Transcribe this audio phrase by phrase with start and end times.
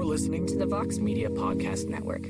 [0.00, 2.22] You're listening to the Vox Media Podcast Network.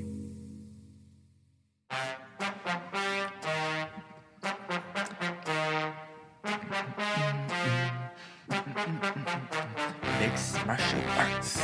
[10.19, 11.61] Mixed martial arts.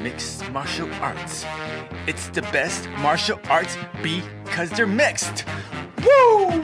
[0.00, 1.44] Mixed martial arts.
[2.06, 5.44] It's the best martial arts because they're mixed.
[5.98, 6.48] Woo!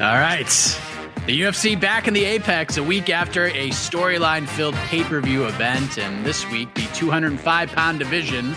[0.00, 0.80] All right.
[1.26, 5.46] The UFC back in the Apex a week after a storyline filled pay per view
[5.46, 5.96] event.
[5.96, 8.54] And this week, the 205 pound division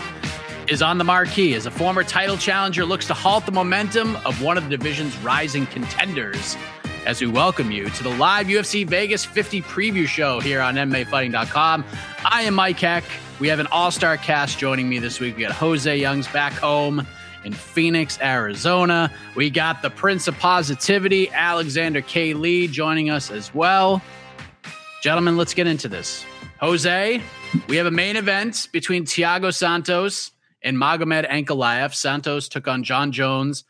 [0.68, 4.42] is on the marquee as a former title challenger looks to halt the momentum of
[4.42, 6.58] one of the division's rising contenders.
[7.06, 11.86] As we welcome you to the live UFC Vegas 50 preview show here on MMAfighting.com.
[12.26, 13.04] I am Mike Heck.
[13.40, 15.38] We have an all star cast joining me this week.
[15.38, 17.06] We got Jose Youngs back home
[17.44, 19.12] in Phoenix, Arizona.
[19.34, 22.34] We got the Prince of Positivity, Alexander K.
[22.34, 24.02] Lee, joining us as well.
[25.02, 26.24] Gentlemen, let's get into this.
[26.60, 27.22] Jose,
[27.68, 30.32] we have a main event between Thiago Santos
[30.62, 31.94] and Magomed Ankalaev.
[31.94, 33.64] Santos took on Jon Jones,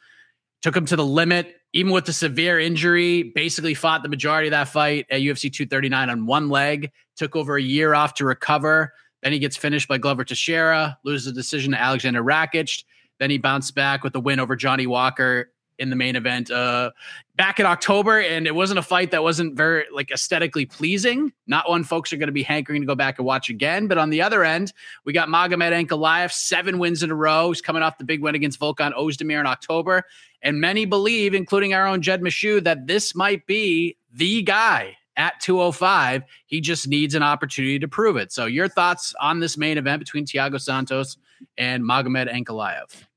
[0.62, 4.52] took him to the limit, even with the severe injury, basically fought the majority of
[4.52, 8.94] that fight at UFC 239 on one leg, took over a year off to recover.
[9.22, 12.84] Then he gets finished by Glover Teixeira, loses the decision to Alexander Rakic.
[13.18, 16.90] Then he bounced back with the win over Johnny Walker in the main event uh,
[17.36, 21.32] back in October, and it wasn't a fight that wasn't very like aesthetically pleasing.
[21.46, 23.86] Not one folks are going to be hankering to go back and watch again.
[23.86, 24.72] But on the other end,
[25.04, 27.50] we got Magomed Ankalaev, seven wins in a row.
[27.50, 30.04] He's coming off the big win against Volkan Ozdemir in October,
[30.42, 35.40] and many believe, including our own Jed Meshew, that this might be the guy at
[35.40, 36.22] 205.
[36.46, 38.32] He just needs an opportunity to prove it.
[38.32, 41.18] So, your thoughts on this main event between Thiago Santos
[41.56, 43.07] and Magomed Ankalaev?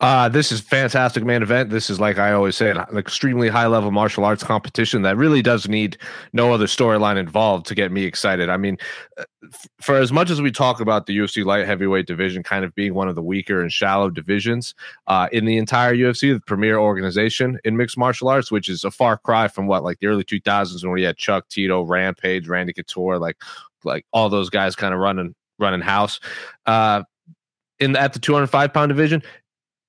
[0.00, 1.70] Uh, this is fantastic main event.
[1.70, 5.42] This is like I always say, an extremely high level martial arts competition that really
[5.42, 5.96] does need
[6.32, 8.48] no other storyline involved to get me excited.
[8.48, 8.78] I mean,
[9.18, 9.24] uh,
[9.80, 12.94] for as much as we talk about the UFC light heavyweight division kind of being
[12.94, 14.74] one of the weaker and shallow divisions
[15.06, 18.90] uh, in the entire UFC, the premier organization in mixed martial arts, which is a
[18.90, 22.72] far cry from what like the early 2000s when we had Chuck Tito, Rampage, Randy
[22.72, 23.36] Couture, like
[23.84, 26.20] like all those guys kind of running running house.
[26.66, 27.02] Uh,
[27.80, 29.22] in at the 205 pound division,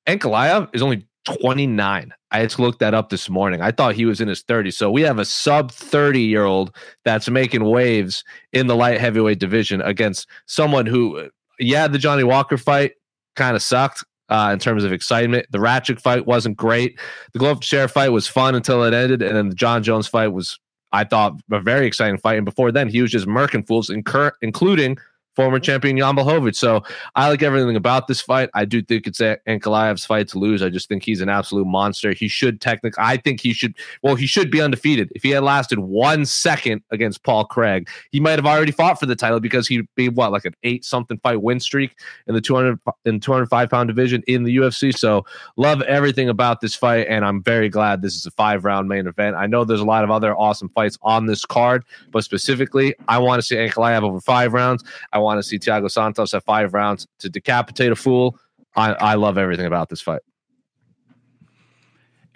[0.07, 2.13] Ankalaev is only 29.
[2.31, 3.61] I just looked that up this morning.
[3.61, 4.73] I thought he was in his 30s.
[4.73, 8.23] So we have a sub 30 year old that's making waves
[8.53, 11.29] in the light heavyweight division against someone who,
[11.59, 12.93] yeah, the Johnny Walker fight
[13.35, 14.03] kind of sucked.
[14.27, 16.99] Uh, in terms of excitement, the Rakic fight wasn't great.
[17.33, 20.29] The Glove Share fight was fun until it ended, and then the John Jones fight
[20.29, 20.57] was,
[20.91, 22.37] I thought, a very exciting fight.
[22.37, 24.97] And before then, he was just murking fools, incur- including
[25.35, 26.55] former champion Jan Blachowicz.
[26.55, 26.83] So
[27.15, 28.49] I like everything about this fight.
[28.53, 30.63] I do think it's Ankalaev's fight to lose.
[30.63, 32.13] I just think he's an absolute monster.
[32.13, 35.11] He should technically, I think he should, well, he should be undefeated.
[35.15, 39.05] If he had lasted one second against Paul Craig, he might have already fought for
[39.05, 41.97] the title because he'd be what, like an eight something fight win streak
[42.27, 44.97] in the 200 in 205 pound division in the UFC.
[44.97, 45.25] So
[45.57, 47.07] love everything about this fight.
[47.09, 49.35] And I'm very glad this is a five round main event.
[49.35, 53.17] I know there's a lot of other awesome fights on this card, but specifically, I
[53.17, 54.83] want to see Ankalaev over five rounds.
[55.11, 58.39] I want to see Thiago Santos at five rounds to decapitate a fool.
[58.75, 60.21] I, I love everything about this fight.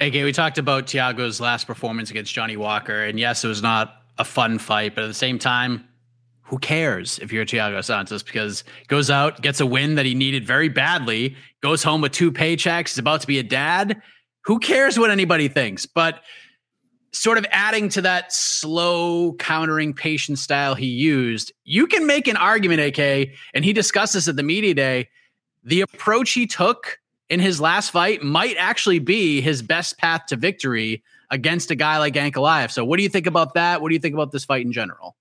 [0.02, 3.96] Okay, we talked about Thiago's last performance against Johnny Walker, and yes, it was not
[4.18, 5.86] a fun fight, but at the same time,
[6.42, 10.48] who cares if you're Thiago Santos because goes out, gets a win that he needed
[10.48, 14.02] very badly, goes home with two paychecks, is about to be a dad.
[14.46, 15.86] Who cares what anybody thinks?
[15.86, 16.22] But
[17.12, 22.38] sort of adding to that slow countering patient style he used, you can make an
[22.38, 25.10] argument, AK, and he discussed this at the media day.
[25.64, 30.36] The approach he took in his last fight might actually be his best path to
[30.36, 32.72] victory against a guy like Ankalaev.
[32.72, 33.82] So, what do you think about that?
[33.82, 35.16] What do you think about this fight in general?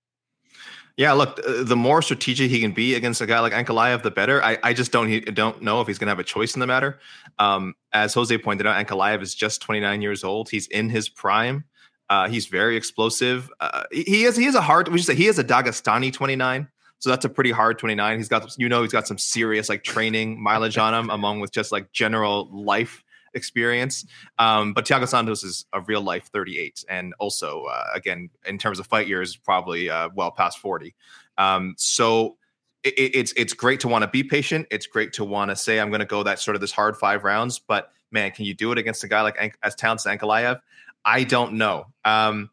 [0.97, 4.11] Yeah, look, uh, the more strategic he can be against a guy like Ankalaev, the
[4.11, 4.43] better.
[4.43, 6.67] I, I just don't don't know if he's going to have a choice in the
[6.67, 6.99] matter.
[7.37, 10.49] Um, as Jose pointed out, Ankalaev is just 29 years old.
[10.49, 11.63] He's in his prime.
[12.09, 13.49] Uh, he's very explosive.
[13.59, 14.87] Uh, he is he is a hard.
[14.87, 16.67] We should say he is a Dagestani 29.
[16.99, 18.17] So that's a pretty hard 29.
[18.17, 21.51] He's got you know he's got some serious like training mileage on him, among with
[21.51, 23.03] just like general life
[23.33, 24.05] experience.
[24.37, 28.79] Um, but Thiago Santos is a real life 38, and also uh, again in terms
[28.79, 30.95] of fight years, probably uh, well past 40.
[31.37, 32.37] Um, so
[32.83, 34.67] it, it's it's great to want to be patient.
[34.71, 36.97] It's great to want to say I'm going to go that sort of this hard
[36.97, 37.59] five rounds.
[37.59, 40.59] But man, can you do it against a guy like as talented as Ankalaev?
[41.05, 41.85] I don't know.
[42.05, 42.49] Um,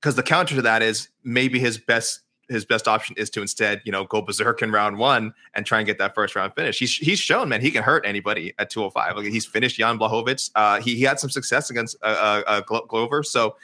[0.00, 3.82] because the counter to that is maybe his best his best option is to instead,
[3.84, 6.78] you know, go berserk in round one and try and get that first round finish.
[6.78, 9.16] He's he's shown, man, he can hurt anybody at 205.
[9.16, 10.50] Like he's finished Jan Blachowicz.
[10.54, 13.56] Uh, he he had some success against uh, uh, uh Glover, so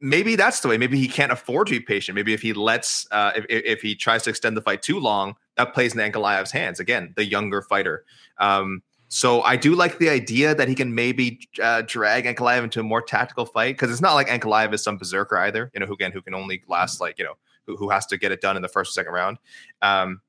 [0.00, 0.78] maybe that's the way.
[0.78, 2.16] Maybe he can't afford to be patient.
[2.16, 5.36] Maybe if he lets, uh, if if he tries to extend the fight too long,
[5.56, 6.80] that plays in Ankalaev's hands.
[6.80, 8.04] Again, the younger fighter.
[8.38, 12.80] Um, so I do like the idea that he can maybe uh, drag Ankalaev into
[12.80, 15.70] a more tactical fight because it's not like Ankalaev is some berserker either.
[15.74, 17.34] You know, who can who can only last like you know
[17.66, 19.38] who, who has to get it done in the first or second round.
[19.80, 20.20] Um,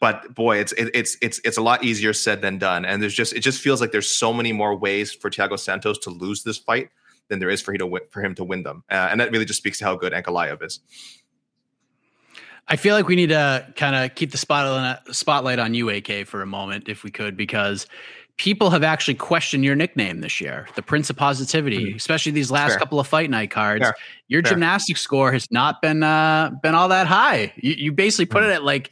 [0.00, 2.84] but boy, it's it, it's it's it's a lot easier said than done.
[2.84, 5.98] And there's just it just feels like there's so many more ways for Thiago Santos
[6.00, 6.90] to lose this fight
[7.28, 8.82] than there is for him to win, for him to win them.
[8.90, 10.80] Uh, and that really just speaks to how good Ankalaev is.
[12.66, 16.26] I feel like we need to kind of keep the spotlight spotlight on you, AK,
[16.26, 17.86] for a moment, if we could, because
[18.36, 21.96] people have actually questioned your nickname this year, the Prince of Positivity, mm-hmm.
[21.96, 22.78] especially these last Fair.
[22.78, 23.84] couple of fight night cards.
[23.84, 23.94] Fair.
[24.28, 24.52] Your Fair.
[24.52, 27.52] gymnastic score has not been uh, been all that high.
[27.56, 28.50] You, you basically put mm-hmm.
[28.50, 28.90] it at like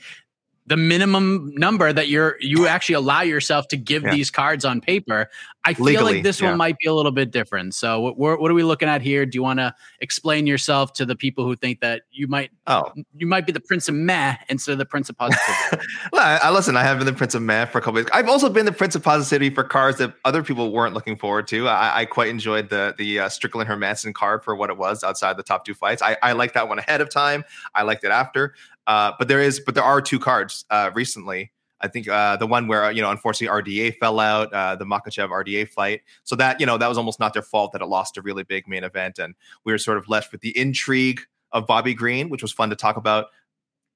[0.67, 4.13] the minimum number that you're you actually allow yourself to give yeah.
[4.13, 5.29] these cards on paper.
[5.65, 6.49] I feel Legally, like this yeah.
[6.49, 7.75] one might be a little bit different.
[7.75, 9.25] So what, what are we looking at here?
[9.25, 12.91] Do you want to explain yourself to the people who think that you might oh
[13.17, 15.87] you might be the Prince of Meh instead of the Prince of Positivity?
[16.13, 16.77] well, I, I, listen.
[16.77, 18.11] I have been the Prince of Meh for a couple weeks.
[18.13, 21.47] I've also been the Prince of Positivity for cards that other people weren't looking forward
[21.49, 21.69] to.
[21.69, 25.37] I, I quite enjoyed the the uh, Strickland Hermansson card for what it was outside
[25.37, 26.03] the top two fights.
[26.03, 27.45] I, I like that one ahead of time.
[27.75, 28.55] I liked it after.
[28.87, 31.53] Uh, but there is, but there are two cards uh, recently.
[31.83, 35.29] I think uh, the one where you know, unfortunately, RDA fell out, uh, the Makhachev
[35.29, 36.03] RDA fight.
[36.25, 38.45] So that you know, that was almost not their fault that it lost a really
[38.45, 39.35] big main event, and
[39.65, 41.21] we were sort of left with the intrigue
[41.53, 43.27] of Bobby Green, which was fun to talk about.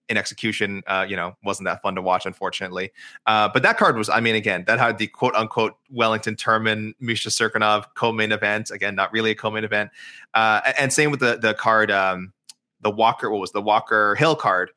[0.08, 2.92] In execution, uh, you know, wasn't that fun to watch, unfortunately.
[3.26, 6.92] Uh, but that card was, I mean, again, that had the quote unquote Wellington Turman,
[7.00, 8.70] Misha Cirkunov co-main event.
[8.70, 9.90] Again, not really a co-main event.
[10.32, 11.90] Uh, and same with the the card.
[11.90, 12.32] Um,
[12.82, 14.70] the Walker, what was the Walker Hill card.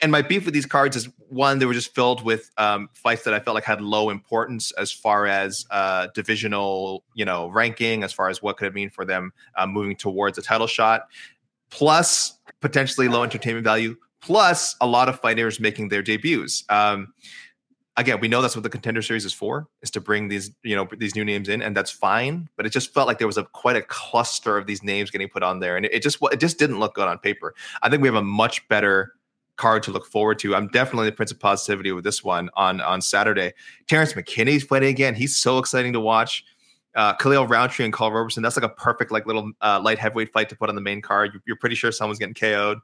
[0.00, 3.24] And my beef with these cards is one, they were just filled with um, fights
[3.24, 8.04] that I felt like had low importance as far as uh, divisional, you know, ranking,
[8.04, 11.08] as far as what could it mean for them uh, moving towards a title shot,
[11.70, 16.64] plus potentially low entertainment value, plus a lot of fighters making their debuts.
[16.68, 17.12] Um,
[17.96, 20.76] again, we know that's what the contender series is for, is to bring these, you
[20.76, 22.48] know, these new names in, and that's fine.
[22.56, 25.28] But it just felt like there was a quite a cluster of these names getting
[25.28, 27.54] put on there, and it, it just it just didn't look good on paper.
[27.82, 29.14] I think we have a much better
[29.58, 30.54] card to look forward to.
[30.54, 33.52] I'm definitely the Prince of Positivity with this one on on Saturday.
[33.86, 35.14] Terrence McKinney's fighting again.
[35.14, 36.44] He's so exciting to watch.
[36.94, 38.42] Uh, Khalil Rountree and Karl Roberson.
[38.42, 41.02] That's like a perfect like little uh, light heavyweight fight to put on the main
[41.02, 41.32] card.
[41.34, 42.80] You're, you're pretty sure someone's getting KO'd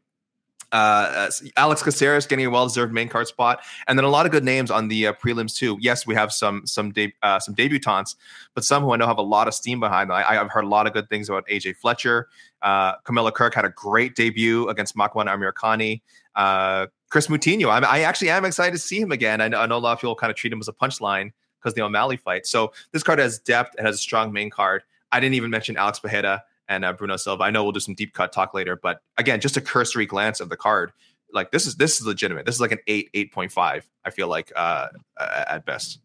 [0.74, 4.44] uh, Alex Caceres getting a well-deserved main card spot, and then a lot of good
[4.44, 5.78] names on the uh, prelims too.
[5.80, 8.16] Yes, we have some some de- uh, some debutants,
[8.54, 10.16] but some who I know have a lot of steam behind them.
[10.16, 12.28] I, have heard a lot of good things about AJ Fletcher.
[12.60, 16.02] Uh, Kamuela Kirk had a great debut against Makwan Amirkhani.
[16.34, 19.40] Uh, Kris Moutinho, I, I, actually am excited to see him again.
[19.40, 21.30] I know, I know a lot of people kind of treat him as a punchline
[21.60, 22.44] because the O'Malley fight.
[22.46, 23.74] So this card has depth.
[23.78, 24.82] and has a strong main card.
[25.12, 27.44] I didn't even mention Alex Pereira and uh, Bruno Silva.
[27.44, 30.40] I know we'll do some deep cut talk later, but again, just a cursory glance
[30.40, 30.92] of the card,
[31.32, 32.46] like this is this is legitimate.
[32.46, 33.88] This is like an eight, eight point five.
[34.04, 34.88] I feel like uh,
[35.18, 36.00] at best.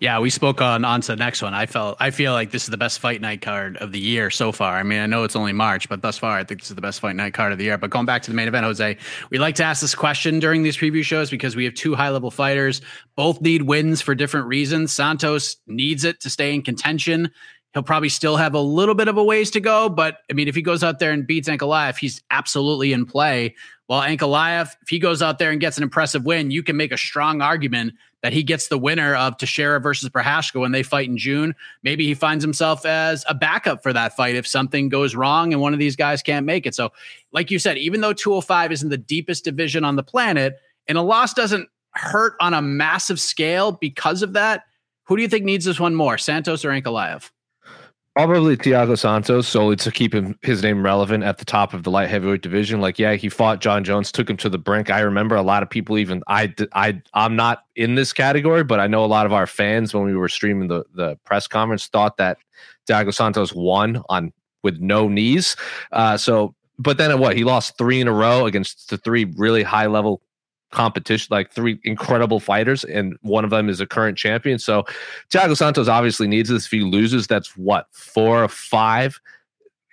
[0.00, 1.54] Yeah, we spoke on on to the next one.
[1.54, 4.30] I felt I feel like this is the best fight night card of the year
[4.30, 4.76] so far.
[4.76, 6.82] I mean, I know it's only March, but thus far I think this is the
[6.82, 7.78] best fight night card of the year.
[7.78, 8.96] But going back to the main event, Jose,
[9.30, 12.10] we like to ask this question during these preview shows because we have two high
[12.10, 12.80] level fighters,
[13.16, 14.92] both need wins for different reasons.
[14.92, 17.30] Santos needs it to stay in contention.
[17.72, 20.46] He'll probably still have a little bit of a ways to go, but I mean,
[20.46, 23.56] if he goes out there and beats Ankalaev, he's absolutely in play.
[23.86, 26.92] While Ankalaev, if he goes out there and gets an impressive win, you can make
[26.92, 31.08] a strong argument that he gets the winner of Teixeira versus Prochazka when they fight
[31.08, 31.54] in June.
[31.82, 35.60] Maybe he finds himself as a backup for that fight if something goes wrong and
[35.60, 36.74] one of these guys can't make it.
[36.74, 36.92] So,
[37.32, 41.02] like you said, even though 205 isn't the deepest division on the planet, and a
[41.02, 44.62] loss doesn't hurt on a massive scale because of that,
[45.04, 47.30] who do you think needs this one more, Santos or Ankalaev?
[48.14, 51.90] Probably Thiago Santos, solely to keep him his name relevant at the top of the
[51.90, 52.80] light heavyweight division.
[52.80, 54.88] Like, yeah, he fought Jon Jones, took him to the brink.
[54.88, 58.78] I remember a lot of people, even I, I, I'm not in this category, but
[58.78, 61.88] I know a lot of our fans when we were streaming the the press conference
[61.88, 62.38] thought that
[62.88, 65.56] Thiago Santos won on with no knees.
[65.90, 69.64] Uh, so, but then what he lost three in a row against the three really
[69.64, 70.22] high level
[70.70, 74.58] competition, like three incredible fighters, and one of them is a current champion.
[74.58, 74.84] So
[75.30, 76.66] Thiago Santos obviously needs this.
[76.66, 79.20] If he loses, that's what four or five.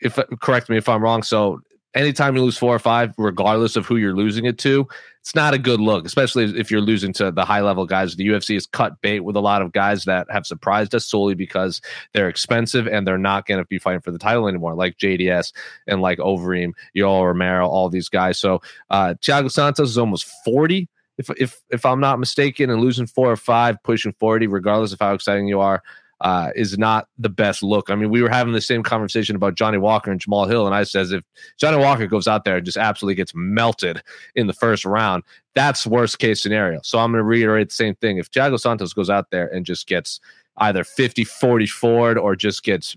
[0.01, 1.23] If correct me if I'm wrong.
[1.23, 1.61] So
[1.93, 4.87] anytime you lose four or five, regardless of who you're losing it to,
[5.19, 8.15] it's not a good look, especially if you're losing to the high level guys.
[8.15, 11.35] The UFC has cut bait with a lot of guys that have surprised us solely
[11.35, 11.79] because
[12.13, 15.53] they're expensive and they're not going to be fighting for the title anymore, like JDS
[15.85, 18.39] and like Overeem, Yoel Romero, all these guys.
[18.39, 20.89] So uh, Thiago Santos is almost 40.
[21.17, 24.99] If, if if I'm not mistaken, and losing four or five, pushing 40, regardless of
[24.99, 25.83] how exciting you are,
[26.21, 27.89] uh, is not the best look.
[27.89, 30.75] I mean, we were having the same conversation about Johnny Walker and Jamal Hill, and
[30.75, 31.23] I says if
[31.57, 34.01] Johnny Walker goes out there and just absolutely gets melted
[34.35, 35.23] in the first round,
[35.55, 36.79] that's worst case scenario.
[36.83, 38.17] So I'm going to reiterate the same thing.
[38.17, 40.19] If Thiago Santos goes out there and just gets
[40.57, 42.95] either 50 40 forward or just gets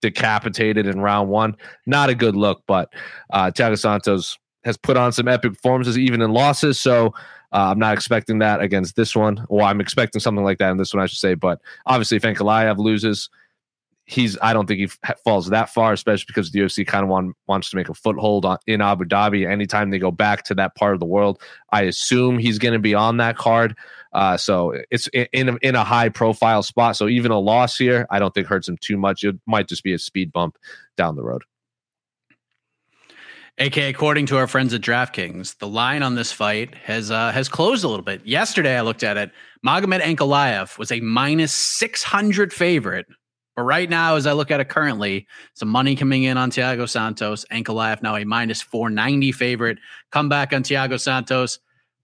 [0.00, 1.56] decapitated in round one,
[1.86, 2.62] not a good look.
[2.66, 2.92] But
[3.32, 6.78] uh, Thiago Santos has put on some epic performances, even in losses.
[6.78, 7.14] So
[7.54, 9.46] uh, I'm not expecting that against this one.
[9.48, 11.34] Well, I'm expecting something like that in this one, I should say.
[11.34, 13.30] But obviously, if Ankalaev loses,
[14.06, 17.08] he's I don't think he f- falls that far, especially because the UFC kind of
[17.10, 19.48] want, wants to make a foothold on, in Abu Dhabi.
[19.48, 22.80] Anytime they go back to that part of the world, I assume he's going to
[22.80, 23.76] be on that card.
[24.12, 26.96] Uh, so it's in a, in a high profile spot.
[26.96, 29.22] So even a loss here, I don't think hurts him too much.
[29.22, 30.58] It might just be a speed bump
[30.96, 31.44] down the road.
[33.58, 37.48] AK, according to our friends at DraftKings, the line on this fight has uh, has
[37.48, 38.26] closed a little bit.
[38.26, 39.30] Yesterday, I looked at it.
[39.64, 43.06] Magomed Ankalaev was a minus six hundred favorite,
[43.54, 46.88] but right now, as I look at it currently, some money coming in on Thiago
[46.88, 47.44] Santos.
[47.52, 49.78] Ankalaev now a minus four ninety favorite.
[50.10, 51.60] Come back on Thiago Santos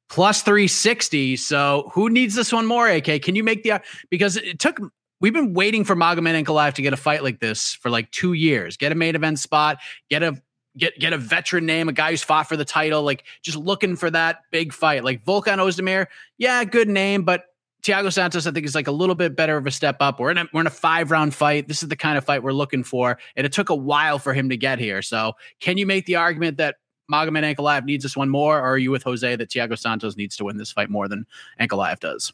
[0.09, 1.35] plus three sixty.
[1.35, 2.88] So who needs this one more?
[2.88, 4.78] AK, can you make the because it took
[5.21, 8.35] we've been waiting for Magomed Ankalaev to get a fight like this for like two
[8.35, 8.76] years.
[8.76, 9.78] Get a main event spot,
[10.09, 10.40] get a
[10.77, 13.97] get get a veteran name, a guy who's fought for the title, like just looking
[13.97, 15.05] for that big fight.
[15.05, 16.07] Like Volkan Ozdemir,
[16.39, 17.45] yeah, good name, but
[17.83, 20.21] Thiago Santos, I think, is like a little bit better of a step up.
[20.21, 21.69] We're in a we're in a five round fight.
[21.69, 24.35] This is the kind of fight we're looking for, and it took a while for
[24.35, 25.03] him to get here.
[25.03, 26.77] So, can you make the argument that
[27.11, 30.37] Magomed Ankalaev needs this one more, or are you with Jose that Thiago Santos needs
[30.37, 31.27] to win this fight more than
[31.59, 32.33] Ankalaev does?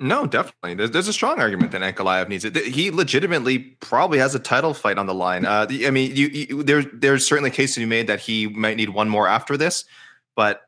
[0.00, 0.74] No, definitely.
[0.74, 2.56] There's, there's a strong argument that Ankalaev needs it.
[2.56, 5.46] He legitimately probably has a title fight on the line.
[5.46, 8.48] Uh, I mean, you, you, there, there's certainly a case to be made that he
[8.48, 9.84] might need one more after this,
[10.34, 10.62] but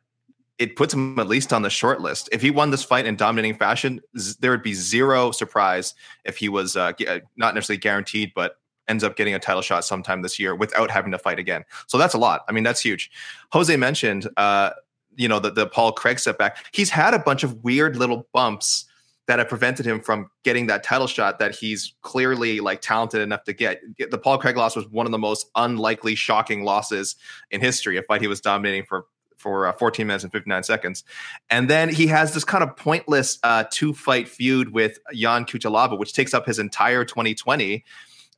[0.58, 2.28] it puts him at least on the short list.
[2.30, 6.36] If he won this fight in dominating fashion, z- there would be zero surprise if
[6.36, 9.84] he was uh, g- uh, not necessarily guaranteed, but ends up getting a title shot
[9.84, 11.64] sometime this year without having to fight again.
[11.88, 12.42] So that's a lot.
[12.48, 13.10] I mean, that's huge.
[13.50, 14.70] Jose mentioned, uh,
[15.16, 16.64] you know, the, the Paul Craig setback.
[16.72, 18.84] He's had a bunch of weird little bumps
[19.26, 23.44] that have prevented him from getting that title shot that he's clearly like talented enough
[23.44, 23.80] to get.
[24.10, 27.16] The Paul Craig loss was one of the most unlikely, shocking losses
[27.50, 27.96] in history.
[27.96, 29.06] A fight he was dominating for
[29.36, 31.04] for uh, 14 minutes and 59 seconds,
[31.50, 35.98] and then he has this kind of pointless uh, two fight feud with Ion Cutelaba,
[35.98, 37.84] which takes up his entire 2020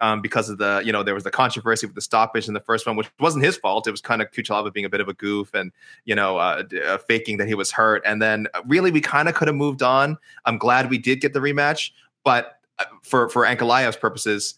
[0.00, 2.60] um, because of the you know there was the controversy with the stoppage in the
[2.60, 3.86] first one, which wasn't his fault.
[3.86, 5.72] It was kind of Cutelaba being a bit of a goof and
[6.04, 8.02] you know uh, uh, faking that he was hurt.
[8.04, 10.16] And then uh, really we kind of could have moved on.
[10.44, 11.90] I'm glad we did get the rematch,
[12.24, 14.54] but uh, for for Ankalaev's purposes,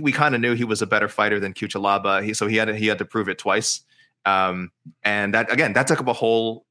[0.00, 2.22] we kind of knew he was a better fighter than Cutelaba.
[2.24, 3.82] He, so he had to, he had to prove it twice.
[4.24, 4.70] Um,
[5.02, 6.64] and that again, that took up a whole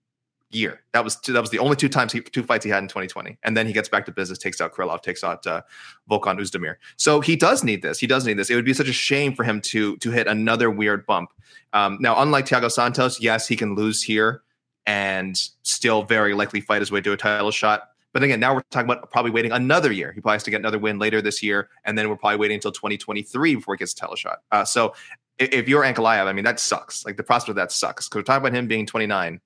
[0.51, 0.81] year.
[0.93, 2.87] That was two, that was the only two times he, two fights he had in
[2.87, 3.37] 2020.
[3.43, 5.61] And then he gets back to business, takes out Krylov, takes out uh,
[6.09, 6.75] Volkan Ozdemir.
[6.97, 7.99] So he does need this.
[7.99, 8.49] He does need this.
[8.49, 11.31] It would be such a shame for him to to hit another weird bump.
[11.73, 14.43] Um, now, unlike Thiago Santos, yes, he can lose here
[14.85, 17.89] and still very likely fight his way to a title shot.
[18.13, 20.11] But again, now we're talking about probably waiting another year.
[20.11, 22.55] He probably has to get another win later this year, and then we're probably waiting
[22.55, 24.39] until 2023 before he gets a title shot.
[24.51, 24.93] Uh, so
[25.39, 27.05] if you're Ankalaev, I mean, that sucks.
[27.05, 28.07] Like the prospect of that sucks.
[28.07, 29.39] Because we're talking about him being 29.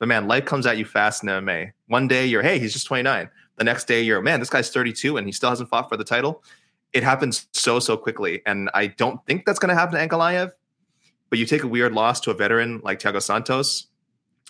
[0.00, 1.72] But man, life comes at you fast in MMA.
[1.86, 3.28] One day you're, hey, he's just 29.
[3.56, 6.04] The next day you're, man, this guy's 32 and he still hasn't fought for the
[6.04, 6.42] title.
[6.92, 8.42] It happens so, so quickly.
[8.46, 10.52] And I don't think that's going to happen to Ankalaev.
[11.28, 13.86] But you take a weird loss to a veteran like Thiago Santos,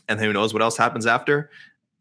[0.08, 1.50] and who knows what else happens after.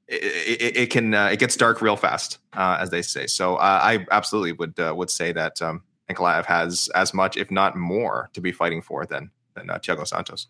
[0.07, 3.27] It, it, it can uh, it gets dark real fast, uh, as they say.
[3.27, 7.51] So uh, I absolutely would uh, would say that um, Ankalaev has as much, if
[7.51, 10.47] not more, to be fighting for than than uh, Thiago Santos.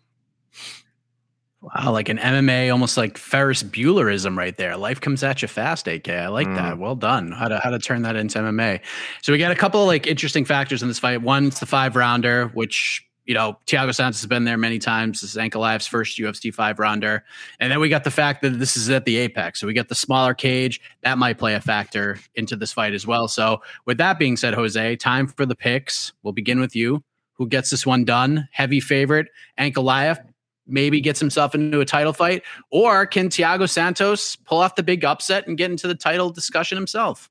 [1.62, 4.78] Wow, like an MMA, almost like Ferris Buellerism right there.
[4.78, 6.08] Life comes at you fast, AK.
[6.08, 6.56] I like mm.
[6.56, 6.78] that.
[6.78, 7.32] Well done.
[7.32, 8.80] How to how to turn that into MMA.
[9.20, 11.20] So we got a couple of like interesting factors in this fight.
[11.20, 15.20] One, it's the five rounder, which you know, Thiago Santos has been there many times.
[15.20, 17.24] This is Ankalaev's first UFC five rounder.
[17.60, 19.60] And then we got the fact that this is at the apex.
[19.60, 20.80] So we got the smaller cage.
[21.02, 23.28] That might play a factor into this fight as well.
[23.28, 26.12] So with that being said, Jose, time for the picks.
[26.22, 27.04] We'll begin with you.
[27.34, 28.48] Who gets this one done?
[28.50, 30.29] Heavy favorite, Ankalaev
[30.70, 35.04] maybe gets himself into a title fight, or can Thiago Santos pull off the big
[35.04, 37.30] upset and get into the title discussion himself?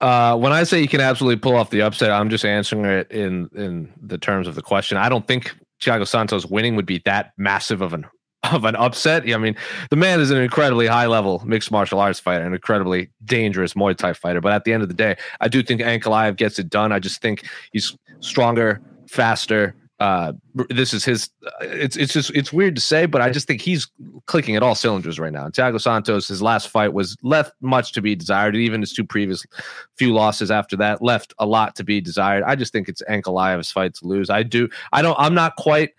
[0.00, 3.10] Uh, when I say you can absolutely pull off the upset, I'm just answering it
[3.10, 4.98] in in the terms of the question.
[4.98, 8.06] I don't think Thiago Santos winning would be that massive of an
[8.52, 9.22] of an upset.
[9.32, 9.56] I mean,
[9.90, 13.96] the man is an incredibly high level mixed martial arts fighter, an incredibly dangerous Muay
[13.96, 14.40] Thai fighter.
[14.40, 16.92] But at the end of the day, I do think Ankalaev gets it done.
[16.92, 20.32] I just think he's stronger, faster, uh
[20.68, 23.62] this is his uh, it's it's just it's weird to say but i just think
[23.62, 23.88] he's
[24.26, 28.02] clicking at all cylinders right now Thiago santos his last fight was left much to
[28.02, 29.46] be desired even his two previous
[29.96, 33.72] few losses after that left a lot to be desired i just think it's ankalaev's
[33.72, 35.92] fight to lose i do i don't i'm not quite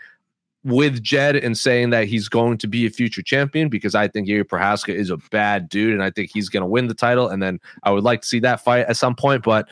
[0.68, 4.27] with Jed in saying that he's going to be a future champion because I think
[4.27, 7.30] Jiri Prochazka is a bad dude and I think he's going to win the title.
[7.30, 9.44] And then I would like to see that fight at some point.
[9.44, 9.70] But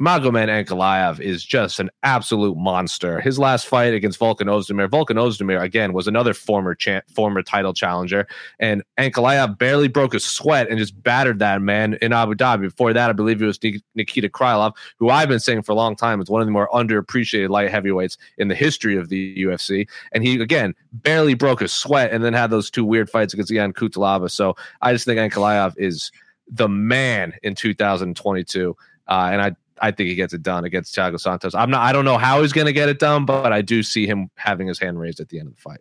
[0.00, 3.20] Magomed Ankalaev is just an absolute monster.
[3.20, 7.74] His last fight against Volkan Ozdemir, Volkan Ozdemir again was another former cha- former title
[7.74, 8.28] challenger,
[8.60, 12.60] and Ankalaev barely broke a sweat and just battered that man in Abu Dhabi.
[12.60, 13.58] Before that, I believe it was
[13.96, 16.68] Nikita Krylov, who I've been saying for a long time is one of the more
[16.68, 21.66] underappreciated light heavyweights in the history of the UFC, and he again barely broke a
[21.66, 24.30] sweat and then had those two weird fights against Ion Cutelaba.
[24.30, 26.12] So I just think Ankalaev is
[26.48, 28.76] the man in 2022.
[29.08, 31.54] Uh, and I I think he gets it done against Thiago Santos.
[31.54, 31.82] I'm not.
[31.82, 34.30] I don't know how he's going to get it done, but I do see him
[34.36, 35.80] having his hand raised at the end of the fight.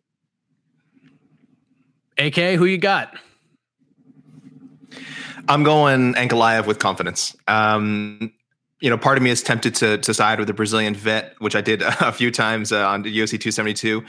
[2.17, 3.15] AK, who you got?
[5.47, 7.35] I'm going Ankalaev with confidence.
[7.47, 8.33] Um,
[8.79, 11.55] you know, part of me is tempted to to side with the Brazilian vet, which
[11.55, 14.03] I did a few times uh, on UFC 272.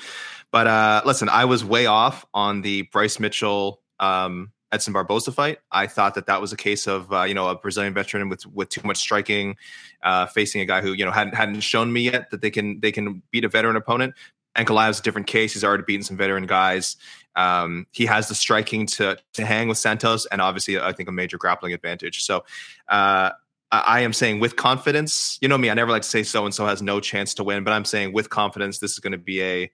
[0.51, 5.59] But uh, listen, I was way off on the Bryce Mitchell um, Edson Barboza fight.
[5.73, 8.47] I thought that that was a case of uh, you know a Brazilian veteran with
[8.47, 9.57] with too much striking,
[10.03, 12.81] uh, facing a guy who you know hadn't hadn't shown me yet that they can
[12.81, 14.15] they can beat a veteran opponent.
[14.57, 15.53] Ankalaev's a different case.
[15.53, 16.97] He's already beaten some veteran guys.
[17.37, 21.13] Um, he has the striking to to hang with Santos, and obviously I think a
[21.13, 22.25] major grappling advantage.
[22.25, 22.45] So.
[22.89, 23.31] Uh,
[23.71, 26.55] I am saying with confidence, you know me, I never like to say so and
[26.55, 29.19] so has no chance to win, but I'm saying with confidence, this is going to
[29.19, 29.71] be a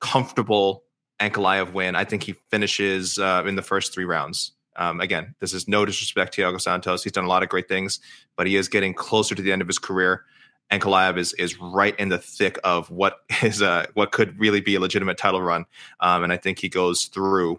[0.00, 0.83] comfortable
[1.20, 1.94] Ankalaev win.
[1.96, 4.52] I think he finishes uh, in the first three rounds.
[4.76, 7.04] Um, again, this is no disrespect to Thiago Santos.
[7.04, 8.00] He's done a lot of great things,
[8.36, 10.24] but he is getting closer to the end of his career.
[10.72, 14.74] Ankalaev is is right in the thick of what is a what could really be
[14.74, 15.66] a legitimate title run,
[16.00, 17.58] um, and I think he goes through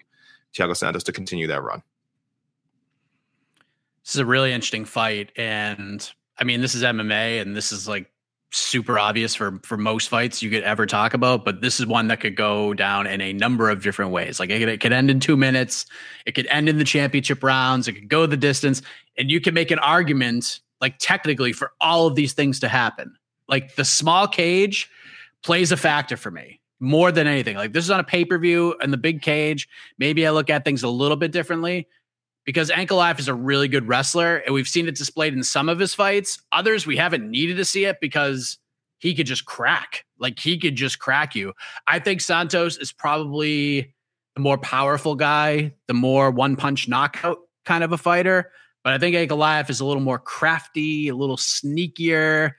[0.54, 1.84] Thiago Santos to continue that run.
[4.04, 7.88] This is a really interesting fight, and I mean, this is MMA, and this is
[7.88, 8.12] like
[8.56, 12.08] super obvious for for most fights you could ever talk about, but this is one
[12.08, 14.40] that could go down in a number of different ways.
[14.40, 15.86] Like it could, it could end in two minutes,
[16.26, 18.82] it could end in the championship rounds, it could go the distance,
[19.18, 23.16] and you can make an argument like technically for all of these things to happen.
[23.48, 24.90] Like the small cage
[25.44, 27.58] plays a factor for me more than anything.
[27.58, 29.68] Like this is on a pay per view and the big cage.
[29.98, 31.88] Maybe I look at things a little bit differently
[32.46, 35.80] because Ankalaev is a really good wrestler, and we've seen it displayed in some of
[35.80, 36.40] his fights.
[36.52, 38.58] Others, we haven't needed to see it because
[39.00, 40.06] he could just crack.
[40.20, 41.54] Like he could just crack you.
[41.88, 43.94] I think Santos is probably
[44.36, 48.52] the more powerful guy, the more one punch knockout kind of a fighter.
[48.84, 52.52] But I think Ankalaev is a little more crafty, a little sneakier.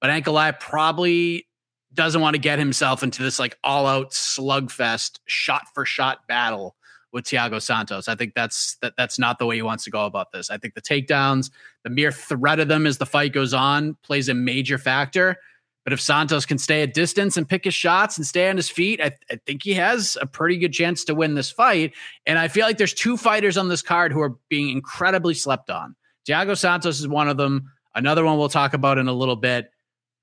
[0.00, 1.46] But Ankalaev probably
[1.92, 6.76] doesn't want to get himself into this like all out slugfest, shot for shot battle
[7.14, 8.08] with Thiago Santos.
[8.08, 10.50] I think that's that that's not the way he wants to go about this.
[10.50, 11.50] I think the takedowns,
[11.84, 15.38] the mere threat of them as the fight goes on, plays a major factor.
[15.84, 18.70] But if Santos can stay at distance and pick his shots and stay on his
[18.70, 21.92] feet, I, I, think he has a pretty good chance to win this fight.
[22.24, 25.68] And I feel like there's two fighters on this card who are being incredibly slept
[25.68, 25.94] on.
[26.26, 27.70] Thiago Santos is one of them.
[27.94, 29.70] Another one we'll talk about in a little bit.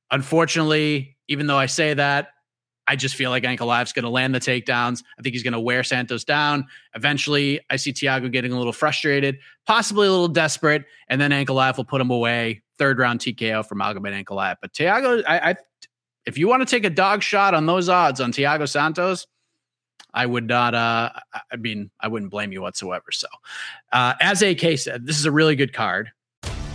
[0.09, 2.29] Unfortunately, even though I say that,
[2.91, 5.01] I just feel like Ankalaev's going to land the takedowns.
[5.17, 6.67] I think he's going to wear Santos down.
[6.93, 11.77] Eventually, I see Thiago getting a little frustrated, possibly a little desperate, and then Ankalaev
[11.77, 12.63] will put him away.
[12.77, 14.57] Third round TKO for Magomed Ankalaev.
[14.61, 15.55] But Thiago, I, I,
[16.25, 19.25] if you want to take a dog shot on those odds on Thiago Santos,
[20.13, 20.75] I would not.
[20.75, 21.11] Uh,
[21.49, 23.05] I mean, I wouldn't blame you whatsoever.
[23.13, 23.27] So,
[23.93, 26.11] uh, as AK said, this is a really good card.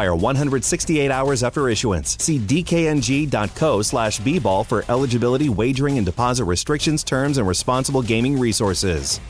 [0.00, 2.16] expire 168 hours after issuance.
[2.22, 9.20] See dkng.co slash bball for eligibility, wagering, and deposit restrictions, terms, and responsible gaming resources.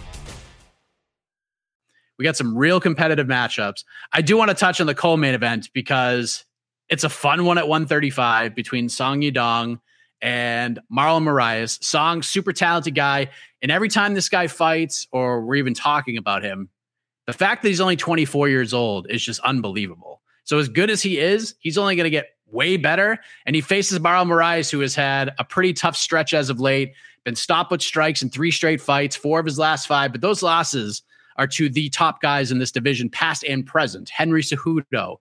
[2.19, 3.85] We got some real competitive matchups.
[4.13, 6.45] I do want to touch on the co-main event because
[6.89, 9.81] it's a fun one at 135 between Song Yadong
[10.21, 11.83] and Marlon Moraes.
[11.83, 13.31] Song, super talented guy.
[13.63, 16.69] And every time this guy fights, or we're even talking about him,
[17.27, 20.20] the fact that he's only 24 years old is just unbelievable.
[20.44, 23.18] So as good as he is, he's only going to get way better.
[23.46, 26.92] And he faces Marlon Moraes, who has had a pretty tough stretch as of late,
[27.24, 30.12] been stopped with strikes in three straight fights, four of his last five.
[30.12, 31.03] But those losses
[31.37, 34.09] are to the top guys in this division, past and present.
[34.09, 35.16] Henry Cejudo.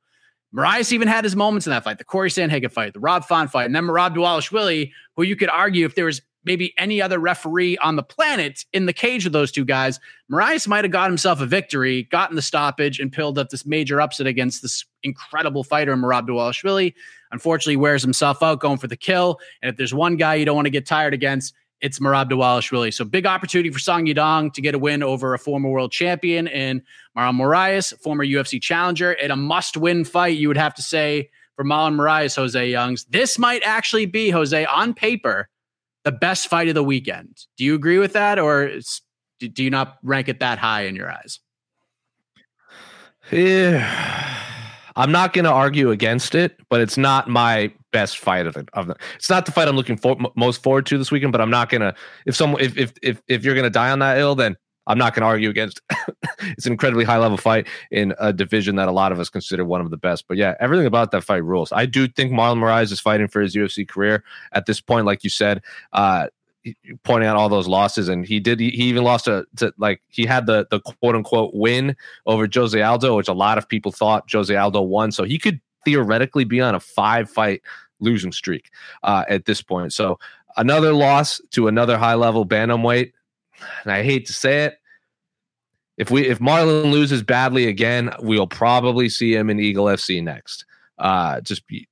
[0.56, 3.52] Moraes even had his moments in that fight, the Corey Sandhagen fight, the Rob Font
[3.52, 7.20] fight, and then Merab Dvalishvili, who you could argue if there was maybe any other
[7.20, 10.00] referee on the planet in the cage of those two guys,
[10.32, 14.02] Moraes might have got himself a victory, gotten the stoppage, and pilled up this major
[14.02, 16.96] upset against this incredible fighter, Merab Dvalishvili.
[17.32, 19.40] Unfortunately, wears himself out going for the kill.
[19.62, 22.92] And if there's one guy you don't want to get tired against, it's Merab Dvalishvili.
[22.96, 26.48] So big opportunity for Song Yadong to get a win over a former world champion
[26.48, 26.82] in
[27.16, 31.64] Marlon Moraes, former UFC challenger, in a must-win fight, you would have to say, for
[31.64, 33.06] Marlon Moraes, Jose Youngs.
[33.06, 35.48] This might actually be, Jose, on paper,
[36.10, 37.38] the best fight of the weekend.
[37.56, 38.72] Do you agree with that, or
[39.40, 41.40] do you not rank it that high in your eyes?
[43.32, 44.36] Yeah,
[44.96, 48.70] I'm not going to argue against it, but it's not my best fight of it.
[48.74, 51.32] Of the, it's not the fight I'm looking for most forward to this weekend.
[51.32, 51.94] But I'm not gonna
[52.26, 54.56] if someone if if if, if you're gonna die on that hill, then
[54.90, 55.82] I'm not going to argue against.
[56.40, 59.64] it's an incredibly high level fight in a division that a lot of us consider
[59.64, 60.28] one of the best.
[60.28, 61.72] But yeah, everything about that fight rules.
[61.72, 65.24] I do think Marlon Moraes is fighting for his UFC career at this point, like
[65.24, 65.62] you said.
[65.94, 66.28] Uh,
[67.04, 70.26] pointing out all those losses and he did he, even lost a to, like he
[70.26, 74.30] had the the quote unquote win over Jose Aldo which a lot of people thought
[74.30, 77.62] Jose Aldo won so he could theoretically be on a five fight
[78.02, 78.72] losing streak
[79.04, 80.20] uh, at this point so
[80.58, 83.14] another loss to another high level bantamweight
[83.84, 84.80] and I hate to say it
[86.00, 90.66] if we if Marlon loses badly again, we'll probably see him in Eagle FC next.
[90.98, 91.88] Uh, just be,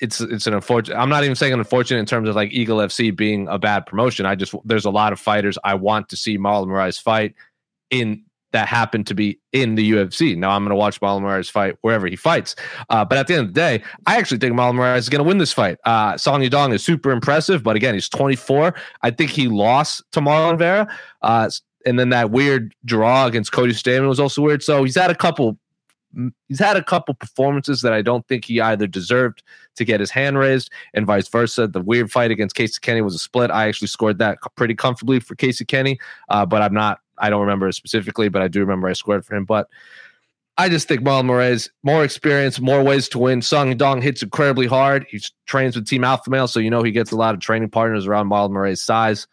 [0.00, 0.96] it's it's an unfortunate.
[0.96, 4.24] I'm not even saying unfortunate in terms of like Eagle FC being a bad promotion.
[4.24, 7.34] I just there's a lot of fighters I want to see Marlon Moraes fight
[7.90, 10.36] in that happened to be in the UFC.
[10.36, 12.56] Now I'm going to watch Marlon Moraes fight wherever he fights.
[12.88, 15.22] Uh, but at the end of the day, I actually think Marlon Moraes is going
[15.22, 15.78] to win this fight.
[15.84, 18.74] Uh, Song Yadong is super impressive, but again, he's 24.
[19.02, 20.88] I think he lost to Marlon Vera.
[21.22, 21.50] Uh,
[21.86, 24.62] and then that weird draw against Cody Stamann was also weird.
[24.62, 25.58] So he's had a couple
[26.48, 29.42] he's had a couple performances that I don't think he either deserved
[29.76, 31.68] to get his hand raised and vice versa.
[31.68, 33.50] The weird fight against Casey Kenny was a split.
[33.50, 37.00] I actually scored that pretty comfortably for Casey Kenny, uh, but I'm not.
[37.20, 39.44] I don't remember specifically, but I do remember I scored for him.
[39.44, 39.68] But
[40.58, 43.40] I just think Marlon Moraes, more experience, more ways to win.
[43.42, 45.06] Song Dong hits incredibly hard.
[45.08, 47.70] He trains with Team Alpha Male, so you know he gets a lot of training
[47.70, 49.26] partners around Marlon Moraes' size.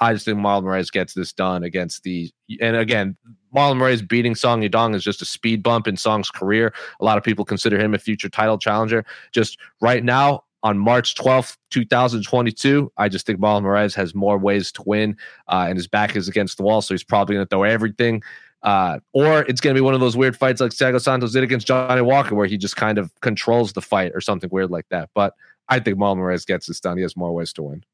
[0.00, 2.30] I just think Marlon Moraes gets this done against the.
[2.60, 3.16] And again,
[3.54, 6.74] Marlon Moraes beating Song Yadong is just a speed bump in Song's career.
[7.00, 9.06] A lot of people consider him a future title challenger.
[9.32, 14.72] Just right now, on March 12th, 2022, I just think Marlon Moraes has more ways
[14.72, 17.48] to win, uh, and his back is against the wall, so he's probably going to
[17.48, 18.22] throw everything
[18.64, 21.44] Uh, or it's going to be one of those weird fights like Thiago Santos did
[21.44, 24.88] against Johnny Walker, where he just kind of controls the fight or something weird like
[24.88, 25.10] that.
[25.14, 25.34] But
[25.68, 26.96] I think Marlon Moraes gets this done.
[26.96, 27.84] He has more ways to win.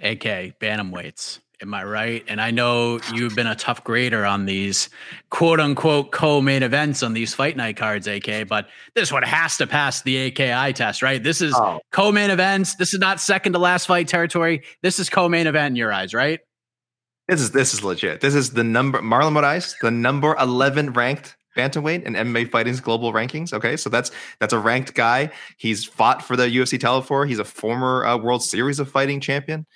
[0.00, 1.40] AK bantamweights.
[1.60, 2.24] Am I right?
[2.28, 4.90] And I know you've been a tough grader on these
[5.30, 9.56] quote unquote co main events on these fight night cards, AK, but this one has
[9.56, 11.20] to pass the AKI test, right?
[11.20, 11.80] This is oh.
[11.90, 12.76] co main events.
[12.76, 14.62] This is not second to last fight territory.
[14.82, 16.38] This is co main event in your eyes, right?
[17.26, 18.20] This is this is legit.
[18.20, 23.12] This is the number Marlon Moraes, the number 11 ranked bantamweight in MMA Fighting's global
[23.12, 23.52] rankings.
[23.52, 25.30] Okay, so that's that's a ranked guy.
[25.58, 27.26] He's fought for the UFC title for.
[27.26, 29.66] He's a former uh, World Series of Fighting champion.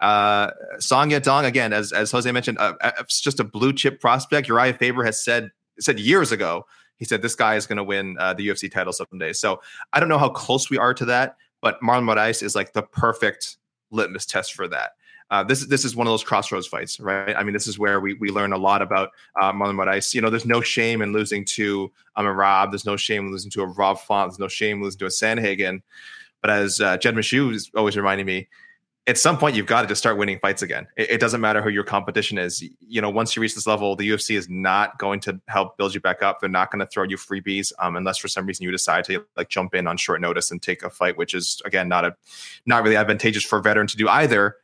[0.00, 4.00] Uh, Song Yadong, again, as as Jose mentioned, uh, uh, it's just a blue chip
[4.00, 4.48] prospect.
[4.48, 6.66] Urijah Faber has said said years ago.
[6.96, 9.32] He said this guy is going to win uh, the UFC title someday.
[9.32, 9.60] So
[9.92, 12.82] I don't know how close we are to that, but Marlon Moraes is like the
[12.82, 13.56] perfect
[13.90, 14.92] litmus test for that.
[15.30, 17.36] Uh, this this is one of those crossroads fights, right?
[17.36, 20.14] I mean, this is where we we learn a lot about uh, Marlon Moraes.
[20.14, 22.70] You know, there's no shame in losing to um, a Rob.
[22.70, 24.30] There's no shame in losing to a Rob Font.
[24.30, 25.82] There's no shame in losing to a Sandhagen.
[26.40, 28.48] But as uh, Jed Meshew is always reminding me,
[29.08, 30.86] at some point you've got to just start winning fights again.
[30.96, 32.62] It, it, doesn't matter who your competition is.
[32.80, 35.94] You know, once you reach this level, the UFC is not going to help build
[35.94, 36.40] you back up.
[36.40, 39.24] They're not going to throw you freebies um, unless for some reason you decide to
[39.36, 42.14] like jump in on short notice and take a fight, which is again not a
[42.66, 44.56] not really advantageous for a veteran to do either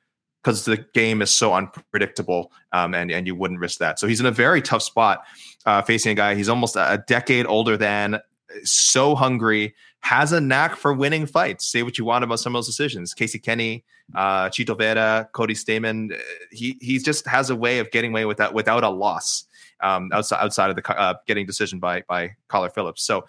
[0.43, 3.99] because the game is so unpredictable um, and and you wouldn't risk that.
[3.99, 5.25] So he's in a very tough spot
[5.65, 6.35] uh, facing a guy.
[6.35, 8.21] He's almost a decade older than,
[8.63, 11.67] so hungry, has a knack for winning fights.
[11.67, 13.15] Say what you want about some of those decisions.
[13.15, 16.13] Casey Kenny, uh, Chito Vera, Cody Stamann.
[16.13, 16.19] Uh,
[16.51, 19.45] he he just has a way of getting away with that without a loss.
[19.81, 23.05] Um, outside outside of the uh, getting decision by by Kyler Phillips.
[23.05, 23.27] So,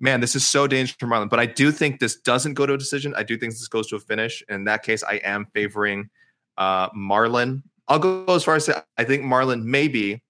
[0.00, 1.28] man, this is so dangerous for Marlon.
[1.28, 3.14] But I do think this doesn't go to a decision.
[3.16, 4.42] I do think this goes to a finish.
[4.48, 6.08] In that case, I am favoring
[6.56, 7.62] uh, Marlon.
[7.88, 10.22] I'll go as far as say I think Marlon maybe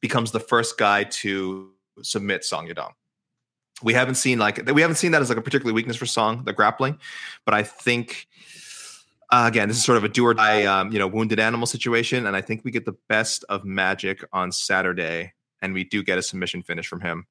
[0.00, 2.92] becomes the first guy to submit Song Yadong
[3.82, 6.42] we haven't seen like we haven't seen that as like a particular weakness for Song,
[6.44, 6.98] the grappling,
[7.44, 8.26] but I think
[9.30, 11.66] uh, again this is sort of a do or die, um, you know, wounded animal
[11.66, 16.02] situation, and I think we get the best of Magic on Saturday, and we do
[16.02, 17.26] get a submission finish from him.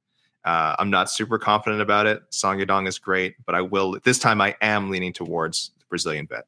[0.45, 2.21] Uh, I'm not super confident about it.
[2.29, 6.25] Song Yadong is great, but I will this time I am leaning towards the Brazilian
[6.25, 6.45] bet.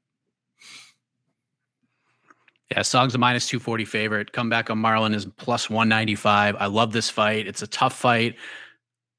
[2.72, 4.32] Yeah, Song's a minus 240 favorite.
[4.32, 6.56] Comeback on Marlon is plus 195.
[6.60, 7.48] I love this fight.
[7.48, 8.36] It's a tough fight.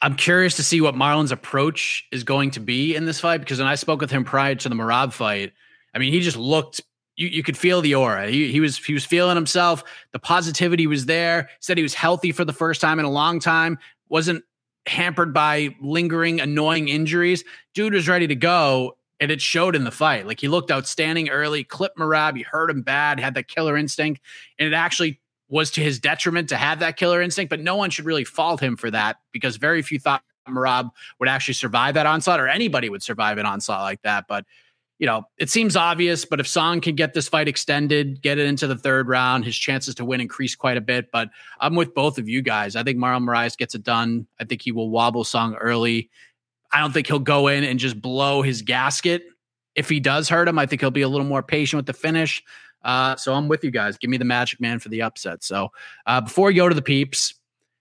[0.02, 3.58] I'm curious to see what Marlon's approach is going to be in this fight because
[3.58, 5.52] when I spoke with him prior to the Merab fight,
[5.94, 6.80] I mean, he just looked.
[7.16, 8.28] You, you could feel the aura.
[8.28, 9.84] He, he was he was feeling himself.
[10.12, 11.50] The positivity was there.
[11.60, 13.78] Said he was healthy for the first time in a long time.
[14.08, 14.44] wasn't
[14.86, 17.44] hampered by lingering annoying injuries.
[17.74, 20.26] Dude was ready to go, and it showed in the fight.
[20.26, 21.64] Like he looked outstanding early.
[21.64, 23.20] Clipped Merab, He hurt him bad.
[23.20, 24.22] Had that killer instinct,
[24.58, 27.90] and it actually was to his detriment to have that killer instinct, but no one
[27.90, 32.06] should really fault him for that because very few thought Merab would actually survive that
[32.06, 34.26] onslaught or anybody would survive an onslaught like that.
[34.28, 34.46] But,
[35.00, 38.44] you know, it seems obvious, but if Song can get this fight extended, get it
[38.44, 41.10] into the third round, his chances to win increase quite a bit.
[41.10, 42.76] But I'm with both of you guys.
[42.76, 44.26] I think Marlon Moraes gets it done.
[44.38, 46.10] I think he will wobble Song early.
[46.70, 49.22] I don't think he'll go in and just blow his gasket.
[49.74, 51.94] If he does hurt him, I think he'll be a little more patient with the
[51.94, 52.44] finish.
[52.84, 53.96] Uh, so I'm with you guys.
[53.96, 55.42] Give me the Magic Man for the upset.
[55.42, 55.72] So
[56.04, 57.32] uh, before we go to the peeps,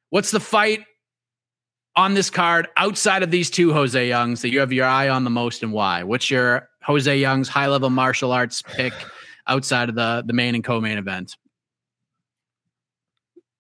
[0.10, 0.86] what's the fight
[1.98, 5.26] on this card outside of these two Jose Youngs that you have your eye on
[5.26, 6.04] the most and why?
[6.04, 8.94] What's your Jose Young's high level martial arts pick
[9.46, 11.38] outside of the the main and co-main event?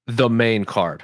[0.07, 1.03] The main card.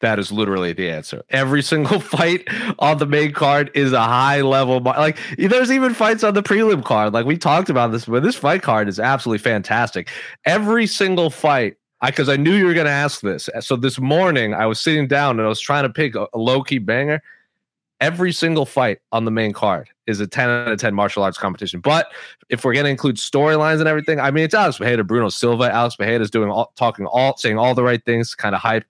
[0.00, 1.24] That is literally the answer.
[1.30, 2.46] Every single fight
[2.78, 4.78] on the main card is a high level.
[4.78, 7.12] Like there's even fights on the prelim card.
[7.12, 10.08] Like we talked about this, but this fight card is absolutely fantastic.
[10.44, 13.48] Every single fight, because I, I, knew you were going to ask this.
[13.58, 16.38] So this morning I was sitting down and I was trying to pick a, a
[16.38, 17.22] low key banger.
[18.00, 21.38] Every single fight on the main card is a 10 out of 10 martial arts
[21.38, 21.80] competition.
[21.80, 22.12] But
[22.50, 25.72] if we're going to include storylines and everything, I mean, it's Alex Pereira, Bruno Silva.
[25.72, 28.84] Alex Pereira is doing all, talking all, saying all the right things, kind of hype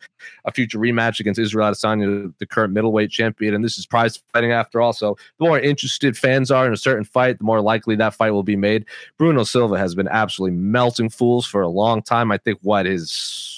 [0.44, 3.54] a future rematch against Israel Adesanya, the current middleweight champion.
[3.54, 4.92] And this is prize fighting after all.
[4.92, 8.32] So the more interested fans are in a certain fight, the more likely that fight
[8.32, 8.86] will be made.
[9.18, 12.32] Bruno Silva has been absolutely melting fools for a long time.
[12.32, 13.55] I think what is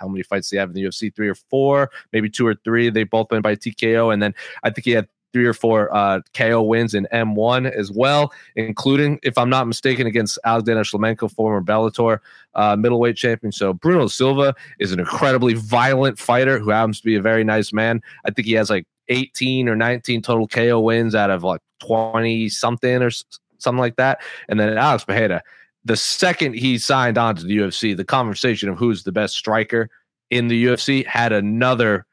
[0.00, 1.14] how many fights you have in the UFC?
[1.14, 2.90] Three or four, maybe two or three.
[2.90, 4.12] They've both been by TKO.
[4.12, 7.90] And then I think he had three or four uh, KO wins in M1 as
[7.90, 12.18] well, including, if I'm not mistaken, against Alexander Shlemenko, former Bellator
[12.54, 13.52] uh, middleweight champion.
[13.52, 17.72] So Bruno Silva is an incredibly violent fighter who happens to be a very nice
[17.72, 18.00] man.
[18.24, 22.48] I think he has like 18 or 19 total KO wins out of like 20
[22.48, 23.10] something or
[23.58, 24.20] something like that.
[24.48, 25.42] And then Alex Pereira
[25.84, 29.88] the second he signed on to the UFC, the conversation of who's the best striker
[30.30, 32.06] in the UFC had another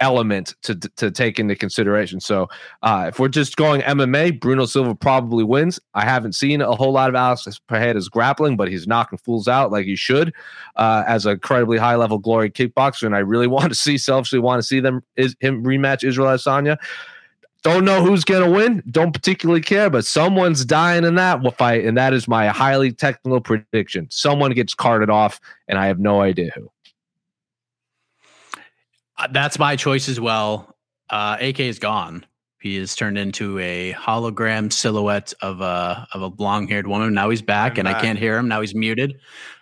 [0.00, 2.20] element to to take into consideration.
[2.20, 2.48] So
[2.82, 5.80] uh, if we're just going MMA, Bruno Silva probably wins.
[5.94, 9.72] I haven't seen a whole lot of Alex Pereira's grappling, but he's knocking fools out
[9.72, 10.32] like he should
[10.76, 13.04] uh, as a incredibly high level glory kickboxer.
[13.04, 16.28] And I really want to see, selfishly want to see them is him rematch Israel
[16.28, 16.78] Adesanya.
[17.64, 18.82] Don't know who's going to win.
[18.90, 23.40] Don't particularly care, but someone's dying in that fight, and that is my highly technical
[23.40, 24.06] prediction.
[24.10, 26.70] Someone gets carted off, and I have no idea who.
[29.18, 30.76] Uh, that's my choice as well.
[31.10, 32.24] Uh, AK is gone.
[32.60, 37.14] He is turned into a hologram silhouette of a of a long haired woman.
[37.14, 37.96] Now he's back, I'm and back.
[37.96, 38.48] I can't hear him.
[38.48, 39.18] Now he's muted.